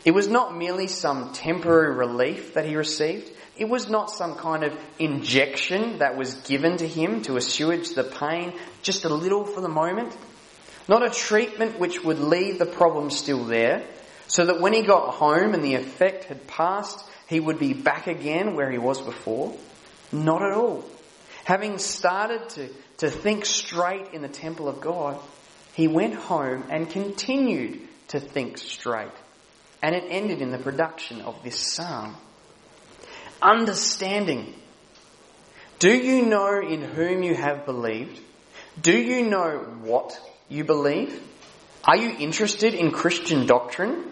It 0.07 0.13
was 0.13 0.27
not 0.27 0.57
merely 0.57 0.87
some 0.87 1.35
temporary 1.35 1.95
relief 1.95 2.55
that 2.55 2.65
he 2.65 2.77
received. 2.77 3.31
It 3.59 3.69
was 3.69 3.91
not 3.91 4.11
some 4.11 4.37
kind 4.37 4.65
of 4.65 4.75
injection 4.99 5.99
that 5.99 6.17
was 6.17 6.35
given 6.35 6.79
to 6.79 6.89
him 6.89 7.21
to 7.23 7.37
assuage 7.37 7.91
the 7.91 8.05
pain 8.05 8.55
just 8.81 9.05
a 9.05 9.09
little 9.11 9.45
for 9.45 9.61
the 9.61 9.69
moment. 9.69 10.17
Not 10.89 11.07
a 11.07 11.11
treatment 11.11 11.79
which 11.79 12.03
would 12.03 12.21
leave 12.21 12.59
the 12.59 12.65
problem 12.65 13.11
still 13.11 13.45
there, 13.45 13.85
so 14.29 14.47
that 14.47 14.63
when 14.63 14.73
he 14.73 14.81
got 14.81 15.15
home 15.15 15.53
and 15.53 15.63
the 15.63 15.75
effect 15.75 16.25
had 16.25 16.47
passed, 16.47 17.05
he 17.29 17.39
would 17.39 17.59
be 17.59 17.75
back 17.75 18.07
again 18.07 18.57
where 18.57 18.71
he 18.71 18.79
was 18.79 19.01
before. 19.03 19.55
Not 20.13 20.43
at 20.43 20.53
all. 20.53 20.85
Having 21.45 21.79
started 21.79 22.49
to, 22.51 22.69
to 22.99 23.11
think 23.11 23.47
straight 23.47 24.13
in 24.13 24.23
the 24.23 24.29
temple 24.29 24.69
of 24.69 24.81
God, 24.81 25.19
he 25.75 25.89
went 25.89 26.15
home 26.15 26.65
and 26.71 26.91
continued 26.91 27.81
to 28.09 28.21
think 28.21 28.59
straight. 28.59 29.13
And 29.83 29.95
it 29.95 30.05
ended 30.09 30.43
in 30.43 30.51
the 30.51 30.59
production 30.59 31.21
of 31.21 31.43
this 31.43 31.59
psalm. 31.59 32.17
Understanding. 33.41 34.55
Do 35.79 35.97
you 35.97 36.27
know 36.27 36.61
in 36.61 36.83
whom 36.83 37.23
you 37.23 37.35
have 37.35 37.65
believed? 37.65 38.21
Do 38.81 38.97
you 38.97 39.29
know 39.29 39.59
what 39.83 40.19
you 40.49 40.65
believe? 40.65 41.23
Are 41.85 41.97
you 41.97 42.17
interested 42.19 42.75
in 42.75 42.91
Christian 42.91 43.47
doctrine? 43.47 44.05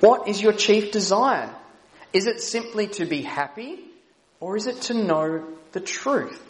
What 0.00 0.28
is 0.28 0.42
your 0.42 0.52
chief 0.52 0.92
desire? 0.92 1.54
Is 2.12 2.26
it 2.26 2.40
simply 2.40 2.88
to 2.88 3.06
be 3.06 3.22
happy 3.22 3.89
or 4.40 4.56
is 4.56 4.66
it 4.66 4.80
to 4.82 4.94
know 4.94 5.46
the 5.72 5.80
truth? 5.80 6.42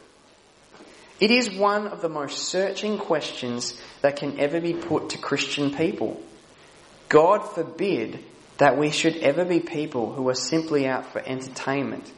It 1.18 1.31
is 1.31 1.50
one 1.50 1.88
of 1.88 2.00
the 2.00 2.09
most 2.09 2.48
searching 2.48 2.96
questions 2.96 3.79
that 4.00 4.16
can 4.16 4.40
ever 4.40 4.61
be 4.61 4.72
put 4.72 5.11
to 5.11 5.18
Christian 5.18 5.74
people. 5.74 6.22
God 7.11 7.40
forbid 7.40 8.24
that 8.57 8.79
we 8.79 8.90
should 8.90 9.16
ever 9.16 9.44
be 9.44 9.61
people 9.61 10.12
who 10.12 10.29
are 10.29 10.35
simply 10.35 10.87
out 10.87 11.12
for 11.12 11.20
entertainment 11.20 12.11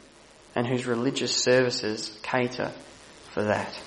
and 0.55 0.65
whose 0.67 0.85
religious 0.85 1.35
services 1.35 2.17
cater 2.21 2.71
for 3.31 3.43
that. 3.43 3.77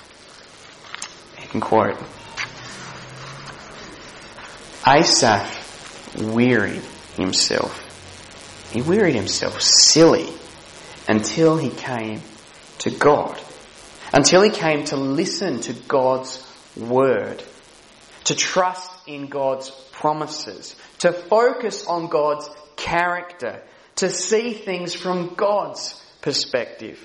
You 1.40 1.48
can 1.48 1.60
quote 1.60 1.96
Asaph 4.86 6.14
wearied 6.18 6.82
himself. 7.16 7.82
He 8.72 8.82
wearied 8.82 9.14
himself 9.14 9.60
silly 9.62 10.28
until 11.08 11.56
he 11.56 11.70
came 11.70 12.20
to 12.78 12.90
God. 12.90 13.40
Until 14.12 14.42
he 14.42 14.50
came 14.50 14.84
to 14.86 14.96
listen 14.96 15.60
to 15.62 15.72
God's 15.72 16.44
word. 16.76 17.42
To 18.24 18.34
trust 18.34 18.90
in 19.06 19.26
God's 19.26 19.70
promises. 19.92 20.76
To 20.98 21.12
focus 21.12 21.86
on 21.86 22.08
God's 22.08 22.48
character. 22.76 23.62
To 23.96 24.10
see 24.10 24.52
things 24.52 24.94
from 24.94 25.34
God's 25.34 25.94
perspective. 26.20 26.98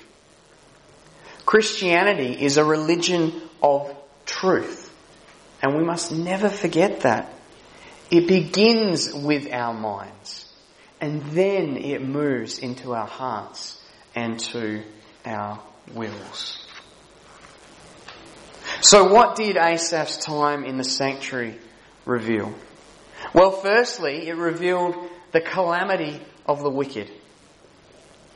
Christianity 1.46 2.44
is 2.44 2.58
a 2.58 2.66
religion 2.66 3.42
of 3.62 3.96
truth. 4.26 4.88
And 5.62 5.78
we 5.78 5.84
must 5.84 6.12
never 6.12 6.50
forget 6.50 7.02
that. 7.02 7.34
It 8.10 8.28
begins 8.28 9.14
with 9.14 9.52
our 9.52 9.74
minds. 9.74 10.48
And 11.00 11.24
then 11.32 11.78
it 11.78 12.02
moves 12.02 12.60
into 12.60 12.94
our 12.94 13.08
hearts 13.08 13.81
and 14.16 14.40
to 14.40 14.84
our 15.26 15.62
wills. 15.94 16.66
So 18.82 19.12
what 19.12 19.36
did 19.36 19.58
Asaph's 19.58 20.18
time 20.18 20.64
in 20.64 20.78
the 20.78 20.84
sanctuary 20.84 21.58
reveal? 22.06 22.54
Well, 23.34 23.52
firstly, 23.52 24.28
it 24.28 24.36
revealed 24.36 24.96
the 25.32 25.42
calamity 25.42 26.20
of 26.46 26.62
the 26.62 26.70
wicked. 26.70 27.12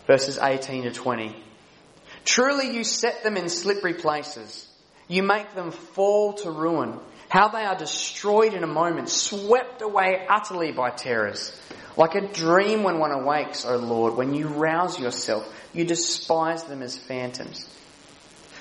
Verses 0.07 0.37
18 0.37 0.83
to 0.83 0.91
20. 0.91 1.35
Truly 2.23 2.75
you 2.75 2.83
set 2.83 3.23
them 3.23 3.37
in 3.37 3.49
slippery 3.49 3.95
places. 3.95 4.67
You 5.07 5.23
make 5.23 5.53
them 5.55 5.71
fall 5.71 6.33
to 6.33 6.51
ruin. 6.51 6.99
How 7.29 7.47
they 7.47 7.63
are 7.63 7.75
destroyed 7.75 8.53
in 8.53 8.63
a 8.63 8.67
moment, 8.67 9.09
swept 9.09 9.81
away 9.81 10.25
utterly 10.29 10.71
by 10.71 10.91
terrors. 10.91 11.59
Like 11.97 12.15
a 12.15 12.27
dream 12.27 12.83
when 12.83 12.99
one 12.99 13.11
awakes, 13.11 13.65
O 13.65 13.77
Lord, 13.77 14.15
when 14.15 14.33
you 14.33 14.47
rouse 14.47 14.99
yourself, 14.99 15.47
you 15.73 15.85
despise 15.85 16.63
them 16.63 16.81
as 16.81 16.97
phantoms. 16.97 17.69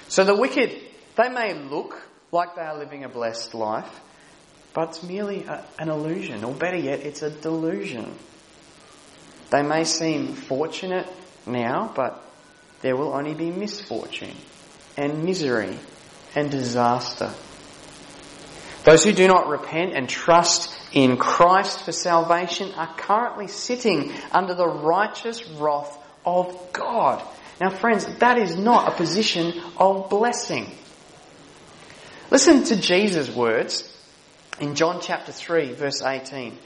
So 0.08 0.24
the 0.24 0.34
wicked, 0.34 0.80
they 1.16 1.28
may 1.28 1.54
look 1.54 2.00
like 2.30 2.54
they 2.54 2.62
are 2.62 2.78
living 2.78 3.04
a 3.04 3.08
blessed 3.08 3.54
life, 3.54 4.00
but 4.72 4.90
it's 4.90 5.02
merely 5.02 5.44
a, 5.44 5.64
an 5.78 5.88
illusion, 5.88 6.44
or 6.44 6.52
better 6.52 6.76
yet, 6.76 7.00
it's 7.00 7.22
a 7.22 7.30
delusion. 7.30 8.14
They 9.50 9.62
may 9.62 9.84
seem 9.84 10.34
fortunate 10.34 11.08
now, 11.46 11.92
but 11.94 12.22
there 12.82 12.96
will 12.96 13.12
only 13.12 13.34
be 13.34 13.50
misfortune 13.50 14.36
and 14.96 15.24
misery 15.24 15.76
and 16.34 16.50
disaster. 16.50 17.32
Those 18.84 19.04
who 19.04 19.12
do 19.12 19.26
not 19.26 19.48
repent 19.48 19.94
and 19.94 20.08
trust 20.08 20.76
in 20.94 21.16
Christ 21.16 21.82
for 21.84 21.92
salvation 21.92 22.72
are 22.74 22.94
currently 22.96 23.48
sitting 23.48 24.12
under 24.30 24.54
the 24.54 24.66
righteous 24.66 25.46
wrath 25.50 25.98
of 26.24 26.72
God. 26.72 27.22
Now 27.60 27.70
friends, 27.70 28.06
that 28.18 28.38
is 28.38 28.56
not 28.56 28.88
a 28.88 28.96
position 28.96 29.60
of 29.76 30.08
blessing. 30.08 30.70
Listen 32.30 32.62
to 32.64 32.76
Jesus' 32.76 33.28
words 33.28 33.90
in 34.60 34.76
John 34.76 35.00
chapter 35.02 35.32
3 35.32 35.72
verse 35.72 36.00
18. 36.00 36.56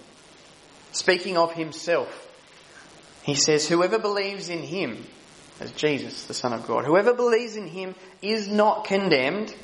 Speaking 0.92 1.38
of 1.38 1.54
himself, 1.54 2.26
he 3.22 3.34
says, 3.34 3.66
whoever 3.66 3.98
believes 3.98 4.48
in 4.50 4.62
him, 4.62 5.04
as 5.60 5.72
Jesus, 5.72 6.24
the 6.24 6.34
Son 6.34 6.52
of 6.52 6.66
God, 6.66 6.84
whoever 6.84 7.14
believes 7.14 7.56
in 7.56 7.66
him 7.66 7.94
is 8.22 8.46
not 8.46 8.84
condemned, 8.84 9.54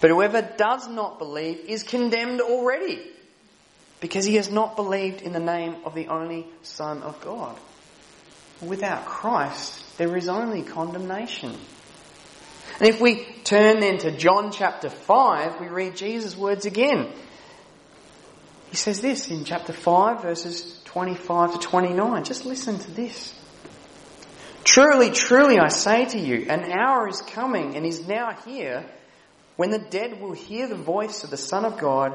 but 0.00 0.10
whoever 0.10 0.42
does 0.42 0.88
not 0.88 1.18
believe 1.18 1.58
is 1.66 1.82
condemned 1.82 2.40
already 2.40 3.00
because 4.06 4.24
he 4.24 4.36
has 4.36 4.48
not 4.48 4.76
believed 4.76 5.20
in 5.20 5.32
the 5.32 5.40
name 5.40 5.74
of 5.84 5.92
the 5.92 6.06
only 6.06 6.46
Son 6.62 7.02
of 7.02 7.20
God. 7.22 7.58
Without 8.64 9.04
Christ, 9.04 9.98
there 9.98 10.16
is 10.16 10.28
only 10.28 10.62
condemnation. 10.62 11.52
And 12.78 12.88
if 12.88 13.00
we 13.00 13.24
turn 13.42 13.80
then 13.80 13.98
to 13.98 14.12
John 14.12 14.52
chapter 14.52 14.90
5, 14.90 15.60
we 15.60 15.66
read 15.66 15.96
Jesus' 15.96 16.36
words 16.36 16.66
again. 16.66 17.12
He 18.70 18.76
says 18.76 19.00
this 19.00 19.28
in 19.28 19.44
chapter 19.44 19.72
5, 19.72 20.22
verses 20.22 20.80
25 20.84 21.54
to 21.54 21.58
29. 21.58 22.22
Just 22.22 22.46
listen 22.46 22.78
to 22.78 22.90
this. 22.92 23.34
Truly, 24.62 25.10
truly, 25.10 25.58
I 25.58 25.66
say 25.66 26.04
to 26.04 26.18
you, 26.18 26.46
an 26.48 26.70
hour 26.70 27.08
is 27.08 27.22
coming 27.22 27.74
and 27.74 27.84
is 27.84 28.06
now 28.06 28.36
here 28.46 28.86
when 29.56 29.70
the 29.70 29.80
dead 29.80 30.20
will 30.20 30.32
hear 30.32 30.68
the 30.68 30.76
voice 30.76 31.24
of 31.24 31.30
the 31.30 31.36
Son 31.36 31.64
of 31.64 31.76
God, 31.76 32.14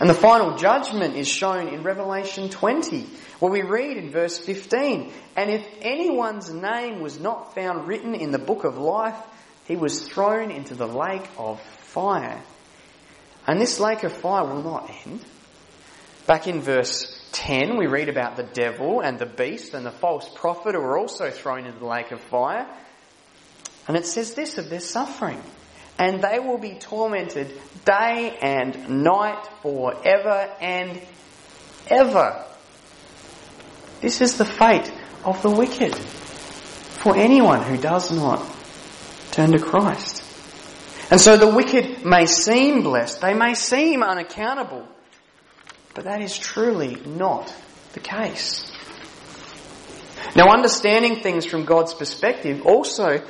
And 0.00 0.10
the 0.10 0.14
final 0.14 0.56
judgment 0.56 1.16
is 1.16 1.28
shown 1.28 1.68
in 1.68 1.82
Revelation 1.82 2.48
20, 2.48 3.06
where 3.40 3.52
we 3.52 3.62
read 3.62 3.96
in 3.96 4.10
verse 4.10 4.38
15, 4.38 5.12
And 5.36 5.50
if 5.50 5.66
anyone's 5.80 6.52
name 6.52 7.00
was 7.00 7.18
not 7.18 7.54
found 7.54 7.88
written 7.88 8.14
in 8.14 8.30
the 8.30 8.38
book 8.38 8.64
of 8.64 8.76
life, 8.76 9.16
he 9.66 9.76
was 9.76 10.06
thrown 10.06 10.50
into 10.50 10.74
the 10.74 10.86
lake 10.86 11.28
of 11.38 11.60
fire. 11.60 12.42
And 13.46 13.60
this 13.60 13.80
lake 13.80 14.02
of 14.02 14.12
fire 14.12 14.44
will 14.44 14.62
not 14.62 14.90
end. 15.06 15.24
Back 16.26 16.48
in 16.48 16.60
verse 16.60 17.16
10, 17.32 17.76
we 17.76 17.86
read 17.86 18.08
about 18.08 18.36
the 18.36 18.42
devil 18.42 19.00
and 19.00 19.18
the 19.18 19.26
beast 19.26 19.74
and 19.74 19.86
the 19.86 19.92
false 19.92 20.28
prophet 20.34 20.74
who 20.74 20.80
were 20.80 20.98
also 20.98 21.30
thrown 21.30 21.66
into 21.66 21.78
the 21.78 21.86
lake 21.86 22.10
of 22.10 22.20
fire. 22.20 22.66
And 23.86 23.96
it 23.96 24.06
says 24.06 24.34
this 24.34 24.58
of 24.58 24.68
their 24.68 24.80
suffering. 24.80 25.40
And 25.98 26.22
they 26.22 26.38
will 26.38 26.58
be 26.58 26.74
tormented 26.74 27.52
day 27.84 28.36
and 28.40 29.02
night 29.02 29.48
forever 29.62 30.50
and 30.60 31.00
ever. 31.88 32.44
This 34.00 34.20
is 34.20 34.36
the 34.36 34.44
fate 34.44 34.92
of 35.24 35.40
the 35.42 35.50
wicked 35.50 35.94
for 35.94 37.16
anyone 37.16 37.62
who 37.62 37.76
does 37.76 38.12
not 38.12 38.44
turn 39.30 39.52
to 39.52 39.58
Christ. 39.58 40.22
And 41.10 41.20
so 41.20 41.36
the 41.36 41.48
wicked 41.48 42.04
may 42.04 42.26
seem 42.26 42.82
blessed, 42.82 43.20
they 43.20 43.34
may 43.34 43.54
seem 43.54 44.02
unaccountable, 44.02 44.86
but 45.94 46.04
that 46.04 46.20
is 46.20 46.36
truly 46.36 46.96
not 47.06 47.54
the 47.92 48.00
case. 48.00 48.70
Now 50.34 50.52
understanding 50.52 51.16
things 51.22 51.46
from 51.46 51.64
God's 51.64 51.94
perspective 51.94 52.66
also 52.66 53.22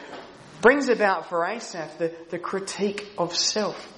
brings 0.61 0.88
about 0.88 1.29
for 1.29 1.45
Asaph 1.45 1.99
the, 1.99 2.12
the 2.31 2.38
critique 2.38 3.07
of 3.19 3.35
self. 3.35 3.92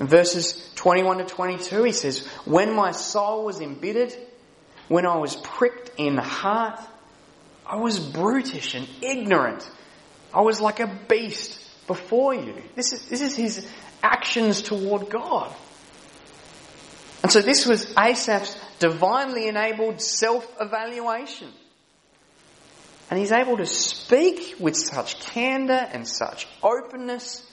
In 0.00 0.06
verses 0.06 0.70
21 0.76 1.18
to 1.18 1.24
22 1.24 1.84
he 1.84 1.92
says, 1.92 2.26
When 2.44 2.74
my 2.74 2.92
soul 2.92 3.44
was 3.44 3.60
embittered, 3.60 4.12
when 4.88 5.06
I 5.06 5.16
was 5.16 5.36
pricked 5.36 5.92
in 5.96 6.16
heart, 6.16 6.80
I 7.66 7.76
was 7.76 7.98
brutish 7.98 8.74
and 8.74 8.88
ignorant. 9.00 9.68
I 10.34 10.40
was 10.40 10.60
like 10.60 10.80
a 10.80 10.86
beast 11.08 11.60
before 11.86 12.34
you. 12.34 12.54
This 12.74 12.92
is, 12.92 13.06
this 13.06 13.20
is 13.20 13.36
his 13.36 13.66
actions 14.02 14.62
toward 14.62 15.08
God. 15.08 15.54
And 17.22 17.30
so 17.30 17.40
this 17.40 17.66
was 17.66 17.94
Asaph's 17.96 18.56
divinely 18.80 19.46
enabled 19.46 20.00
self-evaluation. 20.00 21.48
And 23.12 23.18
he's 23.18 23.30
able 23.30 23.58
to 23.58 23.66
speak 23.66 24.56
with 24.58 24.74
such 24.74 25.20
candour 25.20 25.86
and 25.92 26.08
such 26.08 26.48
openness 26.62 27.46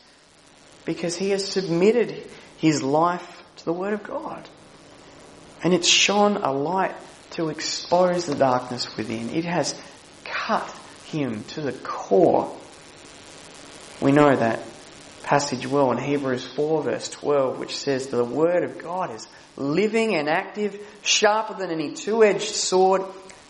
because 0.86 1.18
he 1.18 1.32
has 1.32 1.46
submitted 1.46 2.26
his 2.60 2.82
life 2.82 3.44
to 3.58 3.66
the 3.66 3.74
Word 3.74 3.92
of 3.92 4.02
God. 4.02 4.48
And 5.62 5.74
it's 5.74 5.86
shone 5.86 6.38
a 6.38 6.54
light 6.54 6.96
to 7.32 7.50
expose 7.50 8.26
the 8.26 8.36
darkness 8.36 8.96
within. 8.96 9.32
It 9.32 9.44
has 9.44 9.76
cut 10.24 10.66
him 11.08 11.44
to 11.50 11.60
the 11.60 11.74
core. 11.74 12.56
We 14.00 14.14
know 14.14 14.34
that 14.34 14.62
passage 15.24 15.68
well 15.68 15.92
in 15.92 15.98
Hebrews 15.98 16.48
4 16.54 16.84
verse 16.84 17.10
12 17.10 17.60
which 17.60 17.76
says 17.76 18.08
the 18.08 18.24
Word 18.24 18.64
of 18.64 18.78
God 18.78 19.14
is 19.14 19.28
living 19.58 20.16
and 20.16 20.30
active, 20.30 20.80
sharper 21.02 21.56
than 21.56 21.70
any 21.70 21.96
two-edged 21.96 22.56
sword, 22.56 23.02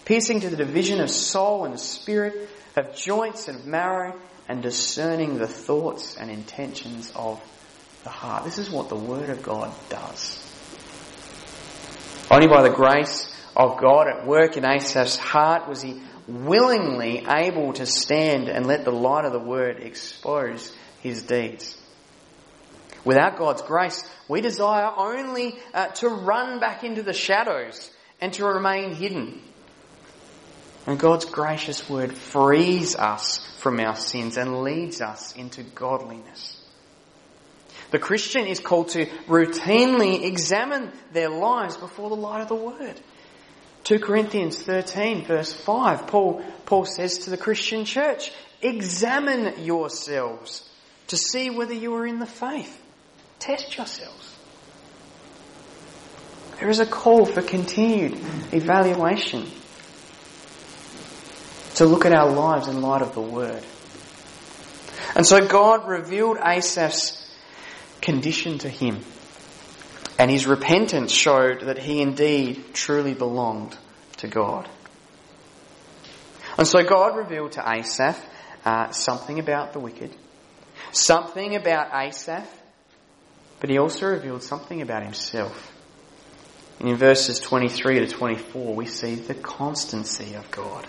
piercing 0.09 0.39
to 0.39 0.49
the 0.49 0.57
division 0.57 0.99
of 1.01 1.07
soul 1.07 1.65
and 1.65 1.79
spirit, 1.79 2.49
of 2.75 2.95
joints 2.95 3.47
and 3.47 3.63
marrow, 3.65 4.19
and 4.47 4.63
discerning 4.63 5.37
the 5.37 5.45
thoughts 5.45 6.17
and 6.17 6.31
intentions 6.31 7.13
of 7.15 7.39
the 8.03 8.09
heart. 8.09 8.43
This 8.43 8.57
is 8.57 8.71
what 8.71 8.89
the 8.89 8.95
Word 8.95 9.29
of 9.29 9.43
God 9.43 9.71
does. 9.87 10.43
Only 12.31 12.47
by 12.47 12.63
the 12.63 12.71
grace 12.71 13.31
of 13.55 13.77
God 13.77 14.07
at 14.07 14.25
work 14.25 14.57
in 14.57 14.65
Asaph's 14.65 15.15
heart 15.15 15.69
was 15.69 15.83
he 15.83 16.01
willingly 16.27 17.23
able 17.29 17.73
to 17.73 17.85
stand 17.85 18.49
and 18.49 18.65
let 18.65 18.85
the 18.85 18.91
light 18.91 19.25
of 19.25 19.31
the 19.31 19.37
Word 19.37 19.77
expose 19.77 20.73
his 21.03 21.21
deeds. 21.21 21.77
Without 23.05 23.37
God's 23.37 23.61
grace, 23.61 24.03
we 24.27 24.41
desire 24.41 24.91
only 24.97 25.59
uh, 25.71 25.85
to 25.87 26.09
run 26.09 26.59
back 26.59 26.83
into 26.83 27.03
the 27.03 27.13
shadows 27.13 27.91
and 28.19 28.33
to 28.33 28.45
remain 28.45 28.95
hidden. 28.95 29.43
And 30.89 30.97
God's 30.97 31.25
gracious 31.25 31.87
word 31.87 32.11
frees 32.11 32.95
us 32.95 33.45
from 33.57 33.79
our 33.79 33.95
sins 33.95 34.37
and 34.37 34.63
leads 34.63 35.01
us 35.01 35.35
into 35.35 35.61
godliness. 35.61 36.59
The 37.91 37.99
Christian 37.99 38.47
is 38.47 38.59
called 38.59 38.89
to 38.89 39.05
routinely 39.27 40.23
examine 40.23 40.91
their 41.13 41.29
lives 41.29 41.77
before 41.77 42.09
the 42.09 42.15
light 42.15 42.41
of 42.41 42.47
the 42.47 42.55
Word. 42.55 42.99
2 43.83 43.99
Corinthians 43.99 44.59
13 44.63 45.25
verse 45.25 45.53
5, 45.53 46.07
Paul, 46.07 46.43
Paul 46.65 46.85
says 46.85 47.19
to 47.19 47.29
the 47.29 47.37
Christian 47.37 47.85
church, 47.85 48.31
examine 48.63 49.63
yourselves 49.63 50.67
to 51.09 51.17
see 51.17 51.51
whether 51.51 51.75
you 51.75 51.93
are 51.97 52.07
in 52.07 52.17
the 52.17 52.25
faith. 52.25 52.81
Test 53.37 53.77
yourselves. 53.77 54.35
There 56.59 56.69
is 56.69 56.79
a 56.79 56.87
call 56.87 57.27
for 57.27 57.43
continued 57.43 58.13
evaluation 58.51 59.45
to 61.79 61.85
look 61.85 62.05
at 62.05 62.11
our 62.11 62.29
lives 62.29 62.67
in 62.67 62.81
light 62.81 63.01
of 63.01 63.13
the 63.13 63.21
Word. 63.21 63.63
And 65.15 65.25
so 65.25 65.39
God 65.47 65.87
revealed 65.87 66.37
Asaph's 66.37 67.25
condition 68.01 68.57
to 68.57 68.69
him. 68.69 68.99
And 70.17 70.29
his 70.29 70.45
repentance 70.45 71.13
showed 71.13 71.61
that 71.61 71.77
he 71.77 72.01
indeed 72.01 72.73
truly 72.73 73.13
belonged 73.13 73.77
to 74.17 74.27
God. 74.27 74.67
And 76.57 76.67
so 76.67 76.83
God 76.83 77.15
revealed 77.15 77.53
to 77.53 77.61
Asaph 77.65 78.19
uh, 78.65 78.91
something 78.91 79.39
about 79.39 79.71
the 79.71 79.79
wicked, 79.79 80.13
something 80.91 81.55
about 81.55 81.93
Asaph, 81.93 82.45
but 83.61 83.69
he 83.69 83.77
also 83.77 84.07
revealed 84.07 84.43
something 84.43 84.81
about 84.81 85.03
himself. 85.03 85.71
And 86.81 86.89
in 86.89 86.97
verses 86.97 87.39
23 87.39 87.99
to 87.99 88.07
24, 88.07 88.75
we 88.75 88.85
see 88.85 89.15
the 89.15 89.33
constancy 89.33 90.33
of 90.33 90.51
God. 90.51 90.85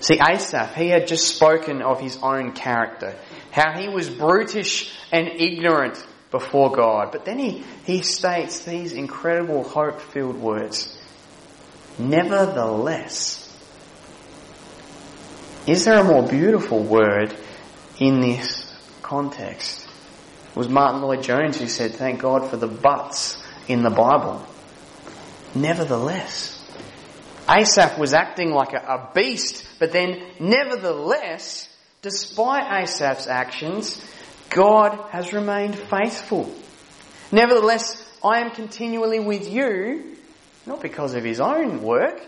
See, 0.00 0.18
Asaph, 0.20 0.74
he 0.74 0.88
had 0.88 1.06
just 1.06 1.34
spoken 1.34 1.82
of 1.82 2.00
his 2.00 2.18
own 2.22 2.52
character, 2.52 3.16
how 3.50 3.78
he 3.78 3.88
was 3.88 4.10
brutish 4.10 4.94
and 5.10 5.28
ignorant 5.28 6.04
before 6.30 6.70
God. 6.70 7.12
But 7.12 7.24
then 7.24 7.38
he, 7.38 7.64
he 7.84 8.02
states 8.02 8.64
these 8.64 8.92
incredible 8.92 9.64
hope 9.64 10.00
filled 10.00 10.36
words. 10.36 10.96
Nevertheless, 11.98 13.42
is 15.66 15.84
there 15.84 15.98
a 15.98 16.04
more 16.04 16.28
beautiful 16.28 16.82
word 16.82 17.34
in 17.98 18.20
this 18.20 18.72
context? 19.02 19.88
It 20.50 20.56
was 20.56 20.68
Martyn 20.68 21.02
Lloyd-Jones 21.02 21.58
who 21.58 21.66
said, 21.66 21.94
thank 21.94 22.20
God 22.20 22.48
for 22.50 22.56
the 22.56 22.68
buts 22.68 23.42
in 23.66 23.82
the 23.82 23.90
Bible. 23.90 24.46
Nevertheless. 25.54 26.55
Asaph 27.48 27.98
was 27.98 28.12
acting 28.12 28.50
like 28.50 28.72
a, 28.72 28.78
a 28.78 29.10
beast, 29.14 29.66
but 29.78 29.92
then 29.92 30.22
nevertheless, 30.40 31.68
despite 32.02 32.82
Asaph's 32.82 33.26
actions, 33.26 34.04
God 34.50 34.98
has 35.10 35.32
remained 35.32 35.76
faithful. 35.76 36.52
Nevertheless, 37.30 38.02
I 38.24 38.40
am 38.40 38.50
continually 38.50 39.20
with 39.20 39.48
you, 39.48 40.16
not 40.66 40.80
because 40.80 41.14
of 41.14 41.24
his 41.24 41.40
own 41.40 41.82
work. 41.82 42.20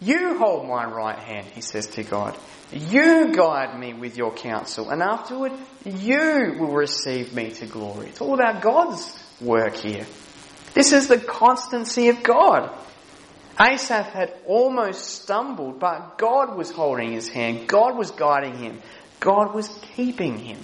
You 0.00 0.38
hold 0.38 0.66
my 0.66 0.84
right 0.84 1.18
hand, 1.18 1.46
he 1.54 1.60
says 1.60 1.86
to 1.88 2.02
God. 2.02 2.36
You 2.72 3.34
guide 3.34 3.78
me 3.78 3.92
with 3.92 4.16
your 4.16 4.32
counsel, 4.32 4.90
and 4.90 5.02
afterward, 5.02 5.52
you 5.84 6.56
will 6.58 6.72
receive 6.72 7.34
me 7.34 7.50
to 7.50 7.66
glory. 7.66 8.08
It's 8.08 8.20
all 8.20 8.34
about 8.34 8.62
God's 8.62 9.18
work 9.40 9.74
here. 9.74 10.06
This 10.72 10.92
is 10.92 11.08
the 11.08 11.18
constancy 11.18 12.08
of 12.08 12.22
God. 12.22 12.74
Asaph 13.60 14.10
had 14.12 14.32
almost 14.46 15.22
stumbled, 15.22 15.78
but 15.78 16.16
God 16.18 16.56
was 16.56 16.70
holding 16.70 17.12
his 17.12 17.28
hand. 17.28 17.68
God 17.68 17.96
was 17.96 18.10
guiding 18.10 18.56
him. 18.56 18.80
God 19.20 19.54
was 19.54 19.68
keeping 19.94 20.38
him. 20.38 20.58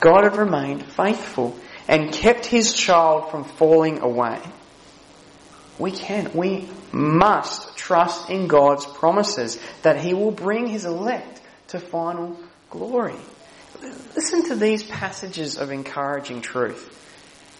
God 0.00 0.24
had 0.24 0.36
remained 0.36 0.84
faithful 0.84 1.56
and 1.88 2.12
kept 2.12 2.46
his 2.46 2.72
child 2.72 3.30
from 3.30 3.44
falling 3.44 4.00
away. 4.00 4.40
We 5.78 5.92
can, 5.92 6.32
we 6.34 6.68
must 6.92 7.76
trust 7.76 8.30
in 8.30 8.46
God's 8.46 8.84
promises 8.84 9.58
that 9.82 9.98
he 10.00 10.14
will 10.14 10.30
bring 10.30 10.66
his 10.66 10.84
elect 10.84 11.40
to 11.68 11.80
final 11.80 12.38
glory. 12.70 13.16
Listen 14.14 14.48
to 14.48 14.56
these 14.56 14.82
passages 14.82 15.56
of 15.56 15.70
encouraging 15.70 16.42
truth. 16.42 16.94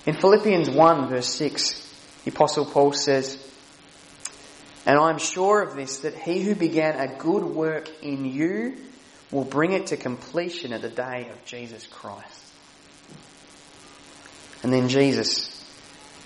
In 0.07 0.15
Philippians 0.15 0.69
1 0.71 1.09
verse 1.09 1.33
6, 1.35 1.88
the 2.25 2.31
apostle 2.31 2.67
Paul 2.67 2.93
says, 2.93 3.39
And 4.87 4.99
I'm 4.99 5.19
sure 5.19 5.63
of 5.63 5.77
this, 5.77 5.99
that 5.99 6.15
he 6.15 6.43
who 6.43 6.55
began 6.55 6.99
a 6.99 7.17
good 7.19 7.45
work 7.45 7.91
in 8.03 8.25
you 8.25 8.77
will 9.31 9.45
bring 9.45 9.73
it 9.73 9.89
to 9.89 9.97
completion 9.97 10.73
at 10.73 10.83
the 10.83 10.89
day 10.89 11.29
of 11.31 11.45
Jesus 11.45 11.87
Christ. 11.87 12.45
And 14.63 14.73
then 14.73 14.89
Jesus, 14.89 15.65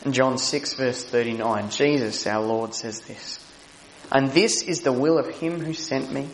in 0.04 0.12
John 0.12 0.38
6 0.38 0.74
verse 0.74 1.04
39, 1.04 1.70
Jesus, 1.70 2.26
our 2.26 2.42
Lord, 2.42 2.74
says 2.74 3.00
this, 3.02 3.44
And 4.10 4.30
this 4.30 4.62
is 4.62 4.82
the 4.82 4.92
will 4.92 5.18
of 5.18 5.28
him 5.28 5.60
who 5.60 5.74
sent 5.74 6.12
me, 6.12 6.28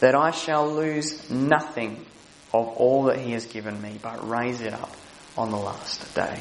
that 0.00 0.14
I 0.14 0.30
shall 0.30 0.72
lose 0.72 1.28
nothing 1.30 2.06
of 2.52 2.68
all 2.68 3.04
that 3.04 3.18
he 3.18 3.32
has 3.32 3.46
given 3.46 3.80
me, 3.82 3.98
but 4.00 4.26
raise 4.28 4.60
it 4.60 4.72
up 4.72 4.94
on 5.36 5.50
the 5.50 5.58
last 5.58 6.14
day. 6.14 6.40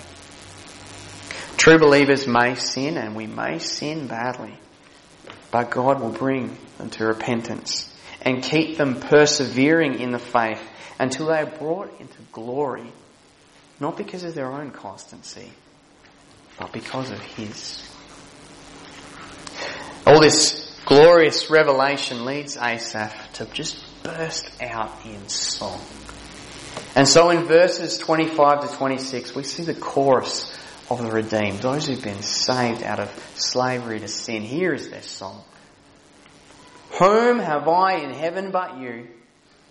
True 1.58 1.80
believers 1.80 2.28
may 2.28 2.55
sin 2.55 2.97
and 2.97 3.16
we 3.16 3.26
may 3.26 3.58
sin 3.60 4.08
badly, 4.08 4.53
but 5.51 5.72
God 5.72 5.99
will 5.99 6.12
bring 6.12 6.55
them 6.78 6.91
to 6.91 7.05
repentance 7.05 7.93
and 8.22 8.43
keep 8.43 8.78
them 8.78 8.99
persevering 8.99 9.99
in 9.99 10.12
the 10.12 10.20
faith 10.20 10.62
until 10.99 11.26
they 11.28 11.39
are 11.39 11.45
brought 11.45 11.99
into 11.99 12.18
glory, 12.32 12.91
not 13.80 13.97
because 13.97 14.24
of 14.24 14.36
their 14.36 14.51
own 14.51 14.72
constancy, 14.72 15.51
but 16.60 16.72
because 16.72 17.10
of 17.10 17.20
His. 17.20 17.84
All 20.05 20.22
this 20.22 20.80
glorious 20.86 21.49
revelation 21.49 22.24
leads 22.24 22.55
Asaph 22.55 23.34
to 23.34 23.45
just 23.45 23.84
burst 24.03 24.49
out 24.62 24.91
in 25.05 25.28
song. 25.28 25.82
And 26.95 27.08
so 27.08 27.30
in 27.30 27.43
verses 27.43 27.97
25 27.97 28.70
to 28.70 28.78
26, 28.78 29.36
we 29.36 29.43
see 29.43 29.64
the 29.64 29.74
chorus 29.74 30.51
of 30.90 31.02
the 31.02 31.12
redeemed, 31.12 31.60
those 31.60 31.88
who've 31.88 32.04
been 32.04 32.22
saved 32.22 32.84
out 32.84 33.00
of 33.00 33.34
slavery 33.36 34.00
to 34.00 34.08
sin. 34.08 34.44
Here 34.44 34.74
is 34.74 34.90
their 34.90 35.02
song. 35.02 35.44
Whom 37.00 37.40
have 37.40 37.68
I 37.68 37.96
in 37.96 38.12
heaven 38.12 38.52
but 38.52 38.78
you? 38.78 39.08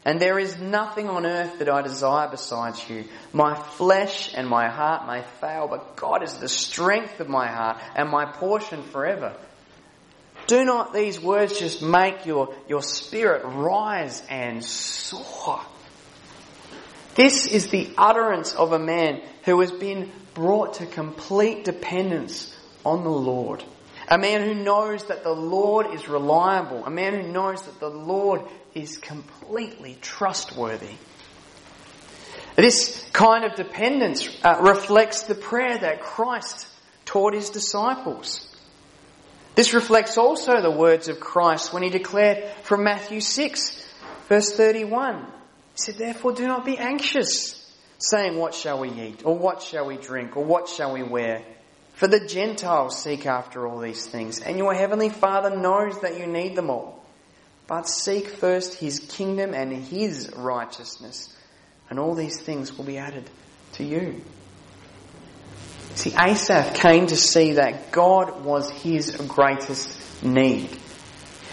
And 0.05 0.21
there 0.21 0.39
is 0.39 0.57
nothing 0.59 1.09
on 1.09 1.27
earth 1.27 1.59
that 1.59 1.69
I 1.69 1.83
desire 1.83 2.29
besides 2.29 2.89
you. 2.89 3.07
My 3.33 3.55
flesh 3.55 4.33
and 4.35 4.47
my 4.47 4.69
heart 4.69 5.07
may 5.09 5.23
fail, 5.41 5.67
but 5.67 5.97
God 5.97 6.23
is 6.23 6.35
the 6.39 6.49
strength 6.49 7.19
of 7.19 7.29
my 7.29 7.49
heart 7.49 7.79
and 7.97 8.09
my 8.09 8.25
portion 8.25 8.85
forever. 8.85 9.35
Do 10.47 10.64
not 10.64 10.95
these 10.95 11.21
words 11.21 11.59
just 11.59 11.83
make 11.83 12.25
your, 12.25 12.55
your 12.69 12.83
spirit 12.83 13.43
rise 13.45 14.23
and 14.31 14.64
soar? 14.64 15.61
This 17.17 17.47
is 17.47 17.69
the 17.69 17.89
utterance 17.97 18.55
of 18.55 18.73
a 18.73 18.79
man 18.79 19.23
who 19.45 19.59
has 19.61 19.73
been 19.73 20.12
brought 20.35 20.75
to 20.75 20.87
complete 20.87 21.64
dependence 21.64 22.55
on 22.85 23.05
the 23.05 23.11
Lord. 23.11 23.64
A 24.07 24.19
man 24.19 24.43
who 24.43 24.55
knows 24.55 25.05
that 25.07 25.25
the 25.25 25.33
Lord 25.33 25.95
is 25.95 26.09
reliable. 26.09 26.85
A 26.85 26.91
man 26.91 27.14
who 27.14 27.33
knows 27.33 27.62
that 27.62 27.81
the 27.81 27.89
Lord 27.89 28.43
is 28.75 28.99
completely 28.99 29.97
trustworthy. 30.03 30.95
This 32.55 33.03
kind 33.12 33.45
of 33.45 33.55
dependence 33.55 34.29
uh, 34.45 34.59
reflects 34.61 35.23
the 35.23 35.35
prayer 35.35 35.79
that 35.79 36.03
Christ 36.03 36.69
taught 37.07 37.33
his 37.33 37.49
disciples. 37.49 38.47
This 39.55 39.73
reflects 39.73 40.19
also 40.19 40.61
the 40.61 40.71
words 40.71 41.09
of 41.09 41.19
Christ 41.19 41.73
when 41.73 41.83
he 41.83 41.89
declared 41.89 42.45
from 42.62 42.85
Matthew 42.85 43.23
6, 43.23 43.85
verse 44.29 44.53
31. 44.53 45.33
Said, 45.77 45.97
Therefore 45.97 46.33
do 46.33 46.47
not 46.47 46.64
be 46.64 46.79
anxious 46.79 47.62
saying, 47.99 48.37
What 48.37 48.55
shall 48.55 48.81
we 48.81 48.91
eat? 48.91 49.24
Or 49.24 49.37
what 49.39 49.62
shall 49.62 49.87
we 49.87 49.97
drink? 49.97 50.37
Or 50.37 50.45
what 50.45 50.68
shall 50.68 50.93
we 50.93 51.03
wear? 51.03 51.43
For 51.95 52.09
the 52.09 52.27
Gentiles 52.27 53.03
seek 53.03 53.24
after 53.27 53.66
all 53.66 53.79
these 53.79 54.07
things, 54.07 54.41
and 54.41 54.59
your 54.59 54.74
heavenly 54.74 55.09
Father 55.09 55.57
knows 55.57 56.01
that 56.01 56.18
you 56.18 56.27
need 56.27 56.55
them 56.55 56.68
all. 56.68 57.03
But 57.66 57.89
seek 57.89 58.29
first 58.29 58.74
his 58.74 59.01
kingdom 59.01 59.55
and 59.55 59.72
his 59.72 60.31
righteousness, 60.37 61.35
and 61.89 61.99
all 61.99 62.14
these 62.14 62.41
things 62.41 62.77
will 62.77 62.85
be 62.85 62.99
added 62.99 63.29
to 63.72 63.85
you. 63.85 64.22
See, 65.95 66.12
Asaph 66.14 66.74
came 66.74 67.07
to 67.07 67.16
see 67.16 67.55
that 67.55 67.91
God 67.91 68.45
was 68.45 68.70
his 68.70 69.16
greatest 69.16 70.22
need. 70.22 70.70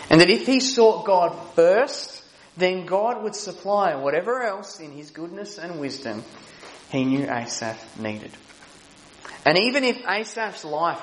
And 0.10 0.20
that 0.20 0.30
if 0.30 0.46
he 0.46 0.60
sought 0.60 1.06
God 1.06 1.30
first, 1.56 2.23
then 2.58 2.86
God 2.86 3.24
would 3.24 3.36
supply 3.36 3.96
whatever 3.96 4.44
else 4.44 4.80
in 4.80 4.92
his 4.92 5.12
goodness 5.12 5.58
and 5.58 5.80
wisdom 5.80 6.24
he 6.92 7.04
knew 7.04 7.26
Asaph 7.26 8.00
needed. 8.00 8.32
And 9.46 9.58
even 9.58 9.84
if 9.84 10.06
Asaph's 10.08 10.64
life 10.64 11.02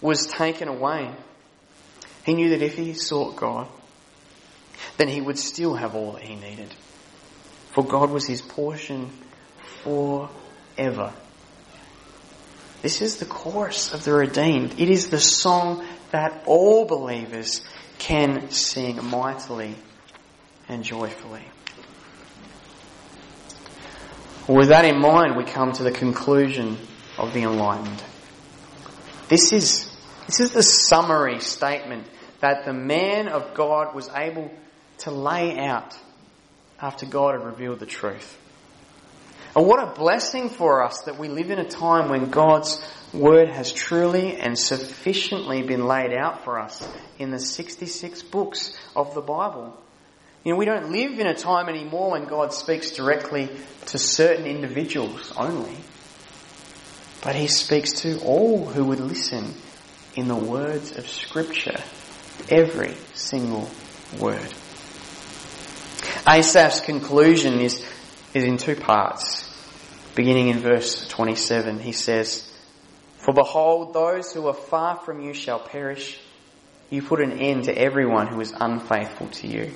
was 0.00 0.26
taken 0.26 0.68
away, 0.68 1.10
he 2.24 2.34
knew 2.34 2.50
that 2.50 2.62
if 2.62 2.76
he 2.76 2.94
sought 2.94 3.36
God, 3.36 3.68
then 4.96 5.08
he 5.08 5.20
would 5.20 5.38
still 5.38 5.74
have 5.74 5.94
all 5.94 6.12
that 6.12 6.22
he 6.22 6.36
needed. 6.36 6.72
For 7.72 7.84
God 7.84 8.10
was 8.10 8.26
his 8.26 8.40
portion 8.40 9.10
forever. 9.82 11.12
This 12.82 13.00
is 13.00 13.18
the 13.18 13.26
chorus 13.26 13.94
of 13.94 14.04
the 14.04 14.12
redeemed. 14.12 14.78
It 14.78 14.90
is 14.90 15.10
the 15.10 15.20
song 15.20 15.84
that 16.10 16.42
all 16.46 16.84
believers 16.84 17.62
can 17.98 18.50
sing 18.50 19.02
mightily 19.04 19.76
and 20.72 20.82
joyfully. 20.82 21.42
With 24.48 24.68
that 24.68 24.84
in 24.84 25.00
mind, 25.00 25.36
we 25.36 25.44
come 25.44 25.72
to 25.72 25.84
the 25.84 25.92
conclusion 25.92 26.76
of 27.16 27.32
the 27.32 27.42
enlightened. 27.42 28.02
This 29.28 29.52
is, 29.52 29.88
this 30.26 30.40
is 30.40 30.52
the 30.52 30.62
summary 30.62 31.40
statement 31.40 32.06
that 32.40 32.64
the 32.64 32.72
man 32.72 33.28
of 33.28 33.54
God 33.54 33.94
was 33.94 34.08
able 34.14 34.50
to 34.98 35.10
lay 35.10 35.58
out 35.58 35.96
after 36.80 37.06
God 37.06 37.34
had 37.34 37.44
revealed 37.44 37.78
the 37.78 37.86
truth. 37.86 38.38
And 39.54 39.66
what 39.66 39.82
a 39.82 39.94
blessing 39.94 40.48
for 40.48 40.82
us 40.82 41.02
that 41.02 41.18
we 41.18 41.28
live 41.28 41.50
in 41.50 41.58
a 41.58 41.68
time 41.68 42.08
when 42.08 42.30
God's 42.30 42.82
word 43.12 43.48
has 43.48 43.72
truly 43.72 44.36
and 44.38 44.58
sufficiently 44.58 45.62
been 45.62 45.86
laid 45.86 46.12
out 46.14 46.44
for 46.44 46.58
us 46.58 46.86
in 47.18 47.30
the 47.30 47.38
66 47.38 48.22
books 48.22 48.72
of 48.96 49.14
the 49.14 49.20
Bible. 49.20 49.78
You 50.44 50.52
know, 50.52 50.58
we 50.58 50.64
don't 50.64 50.90
live 50.90 51.18
in 51.20 51.26
a 51.26 51.34
time 51.34 51.68
anymore 51.68 52.12
when 52.12 52.24
God 52.24 52.52
speaks 52.52 52.90
directly 52.90 53.48
to 53.86 53.98
certain 53.98 54.44
individuals 54.44 55.32
only. 55.36 55.76
But 57.22 57.36
He 57.36 57.46
speaks 57.46 57.92
to 58.02 58.18
all 58.20 58.66
who 58.66 58.86
would 58.86 58.98
listen 58.98 59.54
in 60.16 60.26
the 60.26 60.34
words 60.34 60.96
of 60.96 61.08
Scripture. 61.08 61.78
Every 62.48 62.94
single 63.14 63.70
word. 64.18 64.52
Asaph's 66.26 66.80
conclusion 66.80 67.60
is, 67.60 67.84
is 68.34 68.44
in 68.44 68.56
two 68.56 68.74
parts. 68.74 69.48
Beginning 70.14 70.48
in 70.48 70.58
verse 70.58 71.06
27, 71.08 71.78
he 71.78 71.92
says, 71.92 72.52
For 73.16 73.32
behold, 73.32 73.94
those 73.94 74.32
who 74.32 74.48
are 74.48 74.54
far 74.54 74.96
from 74.96 75.22
you 75.22 75.34
shall 75.34 75.60
perish. 75.60 76.20
You 76.90 77.02
put 77.02 77.20
an 77.20 77.32
end 77.32 77.64
to 77.64 77.78
everyone 77.78 78.26
who 78.26 78.40
is 78.40 78.52
unfaithful 78.54 79.28
to 79.28 79.46
you. 79.46 79.72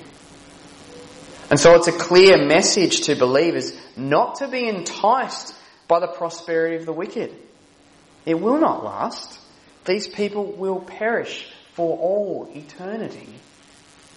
And 1.49 1.59
so 1.59 1.75
it's 1.75 1.87
a 1.87 1.93
clear 1.93 2.45
message 2.45 3.01
to 3.01 3.15
believers 3.15 3.73
not 3.95 4.35
to 4.35 4.47
be 4.47 4.67
enticed 4.67 5.55
by 5.87 5.99
the 5.99 6.07
prosperity 6.07 6.75
of 6.75 6.85
the 6.85 6.93
wicked. 6.93 7.33
It 8.25 8.39
will 8.39 8.59
not 8.59 8.83
last. 8.83 9.39
These 9.85 10.07
people 10.07 10.45
will 10.45 10.81
perish 10.81 11.49
for 11.73 11.97
all 11.97 12.51
eternity 12.53 13.29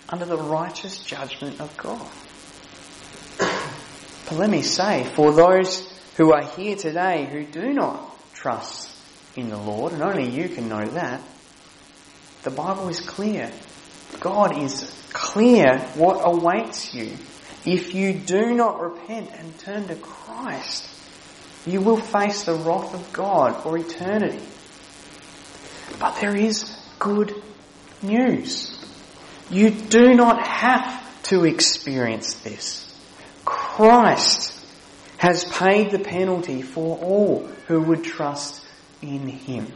under 0.09 0.24
the 0.24 0.37
righteous 0.37 0.99
judgment 0.99 1.61
of 1.61 1.76
God. 1.76 2.07
But 4.28 4.39
let 4.39 4.51
me 4.51 4.62
say, 4.62 5.05
for 5.14 5.33
those 5.33 5.93
who 6.16 6.33
are 6.33 6.45
here 6.45 6.76
today 6.76 7.26
who 7.26 7.45
do 7.45 7.72
not 7.72 8.16
trust 8.33 8.97
in 9.35 9.49
the 9.49 9.57
Lord, 9.57 9.93
and 9.93 10.03
only 10.03 10.28
you 10.28 10.49
can 10.49 10.68
know 10.68 10.85
that, 10.87 11.20
the 12.45 12.51
Bible 12.51 12.89
is 12.89 13.01
clear. 13.01 13.51
God 14.18 14.58
is 14.58 14.90
clear 15.12 15.78
what 15.94 16.20
awaits 16.24 16.94
you. 16.94 17.12
If 17.64 17.94
you 17.94 18.14
do 18.14 18.54
not 18.54 18.80
repent 18.80 19.30
and 19.34 19.58
turn 19.58 19.88
to 19.88 19.94
Christ, 19.96 20.88
you 21.66 21.80
will 21.80 21.98
face 21.98 22.44
the 22.44 22.54
wrath 22.54 22.94
of 22.94 23.12
God 23.12 23.62
for 23.62 23.76
eternity. 23.76 24.44
But 25.98 26.20
there 26.20 26.34
is 26.34 26.74
good 26.98 27.34
news. 28.02 28.76
You 29.50 29.70
do 29.70 30.14
not 30.14 30.46
have 30.46 31.22
to 31.24 31.44
experience 31.44 32.34
this. 32.34 32.86
Christ 33.44 34.56
has 35.18 35.44
paid 35.44 35.90
the 35.90 35.98
penalty 35.98 36.62
for 36.62 36.96
all 36.98 37.46
who 37.66 37.82
would 37.82 38.04
trust 38.04 38.64
in 39.02 39.28
Him. 39.28 39.70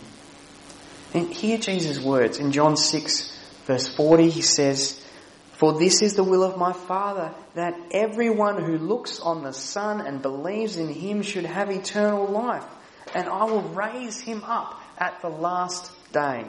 And 1.12 1.32
hear 1.32 1.59
Jesus' 1.59 2.01
words 2.01 2.39
in 2.39 2.51
John 2.51 2.76
6 2.76 3.34
verse 3.65 3.95
40, 3.95 4.31
he 4.31 4.43
says, 4.43 5.05
For 5.53 5.79
this 5.79 6.03
is 6.03 6.15
the 6.15 6.25
will 6.25 6.43
of 6.43 6.57
my 6.57 6.73
Father, 6.73 7.35
that 7.55 7.75
everyone 7.91 8.62
who 8.62 8.79
looks 8.79 9.21
on 9.21 9.43
the 9.43 9.53
Son 9.53 10.01
and 10.01 10.23
believes 10.23 10.77
in 10.77 10.89
Him 10.89 11.23
should 11.23 11.45
have 11.45 11.71
eternal 11.71 12.27
life, 12.27 12.65
and 13.15 13.29
I 13.29 13.45
will 13.45 13.62
raise 13.62 14.21
him 14.21 14.43
up 14.45 14.81
at 14.99 15.21
the 15.23 15.29
last 15.29 15.91
day. 16.12 16.45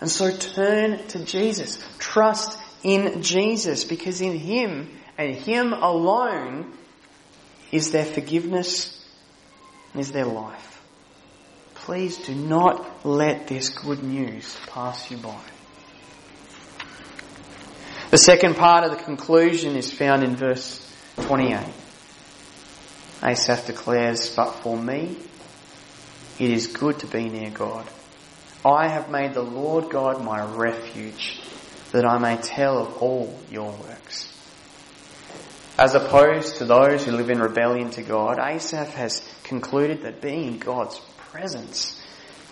And 0.00 0.10
so 0.10 0.34
turn 0.34 1.06
to 1.08 1.24
Jesus. 1.24 1.78
Trust 1.98 2.58
in 2.82 3.22
Jesus 3.22 3.84
because 3.84 4.20
in 4.20 4.38
Him 4.38 4.88
and 5.18 5.34
Him 5.34 5.72
alone 5.72 6.72
is 7.70 7.92
there 7.92 8.04
forgiveness 8.04 8.96
and 9.92 10.00
is 10.00 10.12
there 10.12 10.24
life. 10.24 10.69
Please 11.90 12.18
do 12.18 12.36
not 12.36 13.04
let 13.04 13.48
this 13.48 13.68
good 13.68 14.04
news 14.04 14.56
pass 14.68 15.10
you 15.10 15.16
by. 15.16 15.40
The 18.12 18.16
second 18.16 18.54
part 18.54 18.84
of 18.84 18.92
the 18.92 19.02
conclusion 19.02 19.74
is 19.74 19.90
found 19.90 20.22
in 20.22 20.36
verse 20.36 20.88
28. 21.16 21.58
Asaph 23.24 23.66
declares, 23.66 24.36
But 24.36 24.52
for 24.52 24.76
me, 24.76 25.16
it 26.38 26.50
is 26.52 26.68
good 26.68 27.00
to 27.00 27.08
be 27.08 27.28
near 27.28 27.50
God. 27.50 27.84
I 28.64 28.86
have 28.86 29.10
made 29.10 29.34
the 29.34 29.42
Lord 29.42 29.90
God 29.90 30.22
my 30.22 30.44
refuge, 30.44 31.40
that 31.90 32.04
I 32.04 32.18
may 32.18 32.36
tell 32.36 32.78
of 32.78 32.98
all 32.98 33.36
your 33.50 33.72
works. 33.72 34.32
As 35.76 35.96
opposed 35.96 36.58
to 36.58 36.66
those 36.66 37.04
who 37.04 37.10
live 37.10 37.30
in 37.30 37.40
rebellion 37.40 37.90
to 37.90 38.04
God, 38.04 38.38
Asaph 38.38 38.92
has 38.94 39.28
concluded 39.42 40.02
that 40.02 40.20
being 40.20 40.46
in 40.46 40.58
God's 40.60 41.00
presence 41.30 42.00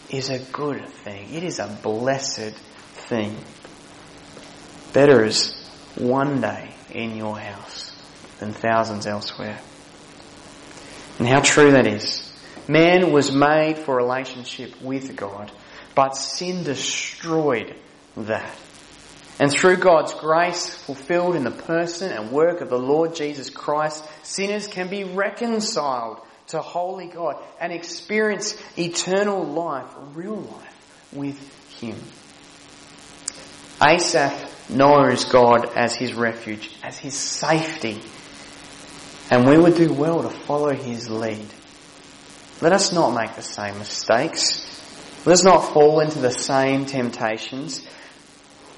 is 0.08 0.30
a 0.30 0.38
good 0.38 0.88
thing. 0.88 1.34
It 1.34 1.42
is 1.42 1.58
a 1.58 1.78
blessed 1.82 2.54
thing. 3.08 3.36
Better 4.92 5.24
is 5.24 5.52
one 5.96 6.40
day 6.40 6.70
in 6.90 7.16
your 7.16 7.38
house 7.38 7.92
than 8.38 8.52
thousands 8.52 9.06
elsewhere. 9.06 9.58
And 11.18 11.26
how 11.26 11.40
true 11.40 11.72
that 11.72 11.88
is. 11.88 12.24
Man 12.68 13.12
was 13.12 13.32
made 13.32 13.78
for 13.78 13.96
relationship 13.96 14.80
with 14.80 15.16
God, 15.16 15.50
but 15.96 16.16
sin 16.16 16.62
destroyed 16.62 17.74
that. 18.16 18.56
And 19.40 19.50
through 19.50 19.78
God's 19.78 20.14
grace 20.14 20.72
fulfilled 20.72 21.34
in 21.34 21.44
the 21.44 21.50
person 21.50 22.12
and 22.12 22.30
work 22.30 22.60
of 22.60 22.68
the 22.68 22.78
Lord 22.78 23.16
Jesus 23.16 23.50
Christ, 23.50 24.04
sinners 24.22 24.68
can 24.68 24.88
be 24.88 25.02
reconciled 25.02 26.20
to 26.48 26.60
holy 26.60 27.06
God 27.06 27.36
and 27.60 27.72
experience 27.72 28.56
eternal 28.76 29.44
life, 29.44 29.86
real 30.14 30.36
life 30.36 31.12
with 31.12 31.80
Him. 31.80 31.96
Asaph 33.80 34.70
knows 34.70 35.24
God 35.24 35.76
as 35.76 35.94
his 35.94 36.12
refuge, 36.14 36.70
as 36.82 36.98
his 36.98 37.14
safety, 37.14 38.00
and 39.30 39.48
we 39.48 39.56
would 39.56 39.76
do 39.76 39.92
well 39.92 40.22
to 40.22 40.30
follow 40.30 40.74
his 40.74 41.08
lead. 41.08 41.46
Let 42.60 42.72
us 42.72 42.92
not 42.92 43.10
make 43.10 43.36
the 43.36 43.42
same 43.42 43.78
mistakes. 43.78 44.64
Let's 45.24 45.44
not 45.44 45.60
fall 45.72 46.00
into 46.00 46.18
the 46.18 46.30
same 46.30 46.86
temptations. 46.86 47.86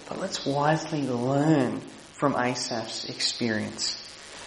But 0.09 0.21
let's 0.21 0.45
wisely 0.45 1.03
learn 1.03 1.81
from 2.19 2.35
Asaph's 2.35 3.07
experience, 3.09 4.00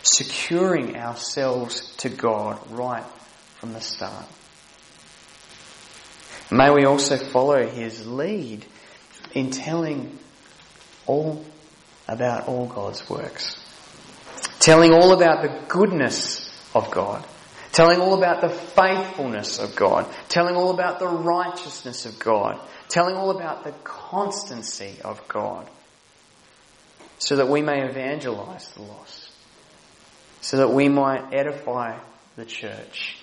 securing 0.04 0.96
ourselves 0.96 1.96
to 1.98 2.10
God 2.10 2.60
right 2.70 3.06
from 3.60 3.74
the 3.74 3.82
start. 3.82 4.26
May 6.52 6.70
we 6.70 6.86
also 6.86 7.18
follow 7.18 7.66
his 7.68 8.06
lead 8.06 8.66
in 9.34 9.50
telling 9.50 10.20
all 11.08 11.44
about 12.08 12.48
all 12.48 12.68
God's 12.68 13.10
works. 13.10 13.60
Telling 14.60 14.94
all 14.94 15.14
about 15.14 15.42
the 15.42 15.66
goodness 15.68 16.52
of 16.76 16.92
God 16.92 17.26
telling 17.74 18.00
all 18.00 18.14
about 18.14 18.40
the 18.40 18.50
faithfulness 18.50 19.60
of 19.60 19.76
God, 19.76 20.08
telling 20.30 20.56
all 20.56 20.70
about 20.70 21.00
the 21.00 21.08
righteousness 21.08 22.06
of 22.06 22.18
God, 22.20 22.60
telling 22.88 23.16
all 23.16 23.32
about 23.32 23.64
the 23.64 23.72
constancy 23.84 24.98
of 25.04 25.28
God, 25.28 25.68
so 27.18 27.36
that 27.36 27.50
we 27.50 27.62
may 27.62 27.84
evangelize 27.84 28.70
the 28.70 28.84
lost, 28.84 29.23
so 30.44 30.58
that 30.58 30.74
we 30.74 30.90
might 30.90 31.34
edify 31.34 31.98
the 32.36 32.44
church, 32.44 33.16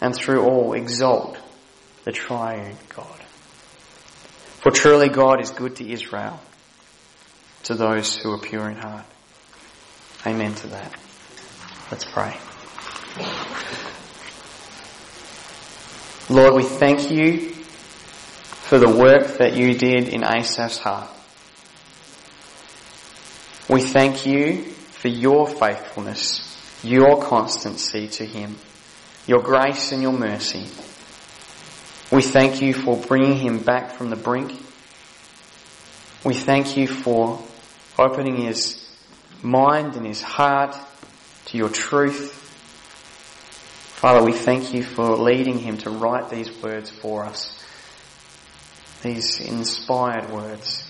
and 0.00 0.16
through 0.16 0.44
all 0.44 0.72
exalt 0.72 1.36
the 2.04 2.12
triune 2.12 2.76
God. 2.88 3.20
For 4.62 4.70
truly 4.70 5.10
God 5.10 5.42
is 5.42 5.50
good 5.50 5.76
to 5.76 5.86
Israel, 5.86 6.40
to 7.64 7.74
those 7.74 8.16
who 8.16 8.32
are 8.32 8.38
pure 8.38 8.70
in 8.70 8.76
heart. 8.76 9.04
Amen 10.26 10.54
to 10.54 10.68
that. 10.68 10.98
Let's 11.90 12.06
pray. 12.06 12.34
Lord, 16.30 16.54
we 16.54 16.62
thank 16.62 17.10
you 17.10 17.50
for 17.50 18.78
the 18.78 18.88
work 18.88 19.36
that 19.36 19.54
you 19.54 19.74
did 19.74 20.08
in 20.08 20.22
Asaph's 20.22 20.78
heart. 20.78 21.10
We 23.68 23.82
thank 23.82 24.24
you 24.24 24.64
for 24.98 25.08
your 25.08 25.46
faithfulness, 25.46 26.80
your 26.82 27.22
constancy 27.22 28.08
to 28.08 28.26
him, 28.26 28.56
your 29.28 29.40
grace 29.40 29.92
and 29.92 30.02
your 30.02 30.12
mercy. 30.12 30.66
We 32.10 32.22
thank 32.22 32.60
you 32.60 32.74
for 32.74 32.96
bringing 32.96 33.36
him 33.36 33.60
back 33.60 33.92
from 33.92 34.10
the 34.10 34.16
brink. 34.16 34.52
We 36.24 36.34
thank 36.34 36.76
you 36.76 36.88
for 36.88 37.40
opening 37.96 38.38
his 38.38 38.84
mind 39.40 39.94
and 39.94 40.04
his 40.04 40.20
heart 40.20 40.76
to 41.46 41.56
your 41.56 41.68
truth. 41.68 42.32
Father, 44.00 44.24
we 44.24 44.32
thank 44.32 44.74
you 44.74 44.82
for 44.82 45.16
leading 45.16 45.58
him 45.58 45.78
to 45.78 45.90
write 45.90 46.28
these 46.28 46.50
words 46.60 46.90
for 46.90 47.24
us. 47.24 47.64
These 49.02 49.40
inspired 49.40 50.30
words 50.30 50.84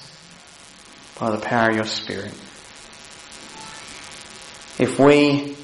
by 1.21 1.31
the 1.31 1.39
power 1.39 1.71
of 1.71 1.77
your 1.77 1.85
Spirit. 1.85 2.33
If 4.79 5.01
we 5.01 5.57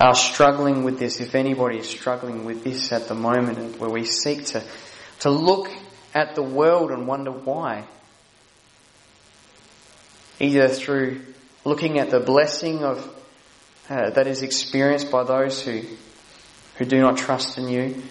are 0.00 0.14
struggling 0.14 0.82
with 0.82 0.98
this, 0.98 1.20
if 1.20 1.34
anybody 1.34 1.76
is 1.78 1.88
struggling 1.88 2.46
with 2.46 2.64
this 2.64 2.90
at 2.90 3.06
the 3.06 3.14
moment 3.14 3.78
where 3.78 3.90
we 3.90 4.06
seek 4.06 4.46
to, 4.46 4.64
to 5.20 5.30
look 5.30 5.68
at 6.14 6.34
the 6.34 6.42
world 6.42 6.90
and 6.90 7.06
wonder 7.06 7.30
why, 7.30 7.84
either 10.40 10.68
through 10.68 11.20
looking 11.66 11.98
at 11.98 12.10
the 12.10 12.20
blessing 12.20 12.82
of 12.82 13.14
uh, 13.90 14.08
that 14.10 14.26
is 14.26 14.40
experienced 14.40 15.10
by 15.10 15.22
those 15.22 15.62
who, 15.62 15.82
who 16.76 16.86
do 16.86 16.98
not 16.98 17.18
trust 17.18 17.58
in 17.58 17.68
you, 17.68 18.02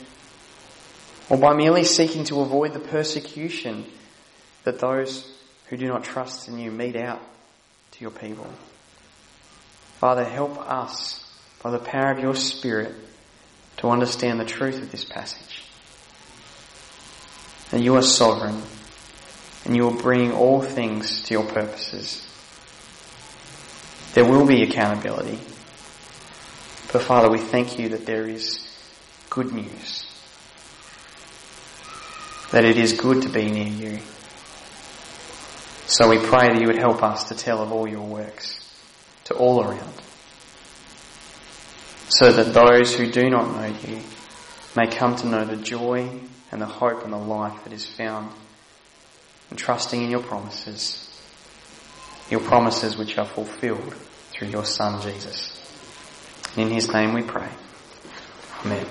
or 1.28 1.38
by 1.38 1.56
merely 1.56 1.84
seeking 1.84 2.24
to 2.26 2.42
avoid 2.42 2.72
the 2.74 2.80
persecution 2.80 3.84
that 4.64 4.80
those 4.80 5.28
who 5.70 5.78
do 5.78 5.88
not 5.88 6.04
trust 6.04 6.48
in 6.48 6.60
you 6.60 6.70
mete 6.70 6.96
out 6.96 7.22
to 7.92 8.02
your 8.02 8.12
people. 8.12 8.48
Father, 10.06 10.24
help 10.24 10.60
us 10.60 11.28
by 11.64 11.72
the 11.72 11.80
power 11.80 12.12
of 12.12 12.20
your 12.20 12.36
Spirit 12.36 12.94
to 13.78 13.90
understand 13.90 14.40
the 14.40 14.46
truth 14.46 14.80
of 14.80 14.92
this 14.92 15.04
passage. 15.04 15.64
That 17.72 17.82
you 17.82 17.96
are 17.96 18.04
sovereign 18.04 18.62
and 19.66 19.76
you 19.76 19.82
will 19.82 20.00
bring 20.00 20.32
all 20.32 20.62
things 20.62 21.24
to 21.24 21.34
your 21.34 21.44
purposes. 21.46 22.24
There 24.14 24.30
will 24.30 24.46
be 24.46 24.62
accountability. 24.62 25.40
But 26.94 27.02
Father, 27.02 27.32
we 27.32 27.40
thank 27.40 27.80
you 27.80 27.90
that 27.90 28.06
there 28.06 28.30
is 28.30 28.60
good 29.32 29.54
news. 29.54 30.06
That 32.52 32.64
it 32.64 32.78
is 32.78 32.94
good 32.94 33.24
to 33.24 33.30
be 33.30 33.50
near 33.50 33.70
you. 33.94 34.00
So 35.88 36.08
we 36.08 36.20
pray 36.20 36.50
that 36.50 36.62
you 36.62 36.68
would 36.68 36.78
help 36.78 37.02
us 37.02 37.30
to 37.30 37.36
tell 37.36 37.64
of 37.64 37.72
all 37.72 37.88
your 37.88 38.06
works 38.06 38.65
to 39.26 39.34
all 39.36 39.62
around. 39.64 39.94
So 42.10 42.32
that 42.32 42.54
those 42.54 42.96
who 42.96 43.12
do 43.12 43.30
not 43.30 43.56
know 43.56 43.76
you 43.88 44.00
may 44.76 44.88
come 44.88 45.16
to 45.18 45.28
know 45.28 45.46
the 45.46 45.58
joy 45.58 46.10
and 46.52 46.62
the 46.62 46.66
hope 46.66 47.04
and 47.04 47.12
the 47.12 47.18
life 47.18 47.64
that 47.64 47.74
is 47.74 47.86
found 47.86 48.32
in 49.52 49.58
trusting 49.58 50.02
in 50.02 50.10
your 50.10 50.22
promises. 50.22 51.02
Your 52.30 52.40
promises 52.40 52.98
which 52.98 53.18
are 53.18 53.26
fulfilled 53.26 53.94
through 54.32 54.50
your 54.50 54.66
Son 54.66 55.02
Jesus. 55.02 55.52
In 56.56 56.70
his 56.70 56.92
name 56.92 57.14
we 57.14 57.22
pray. 57.22 57.50
Amen. 58.64 58.86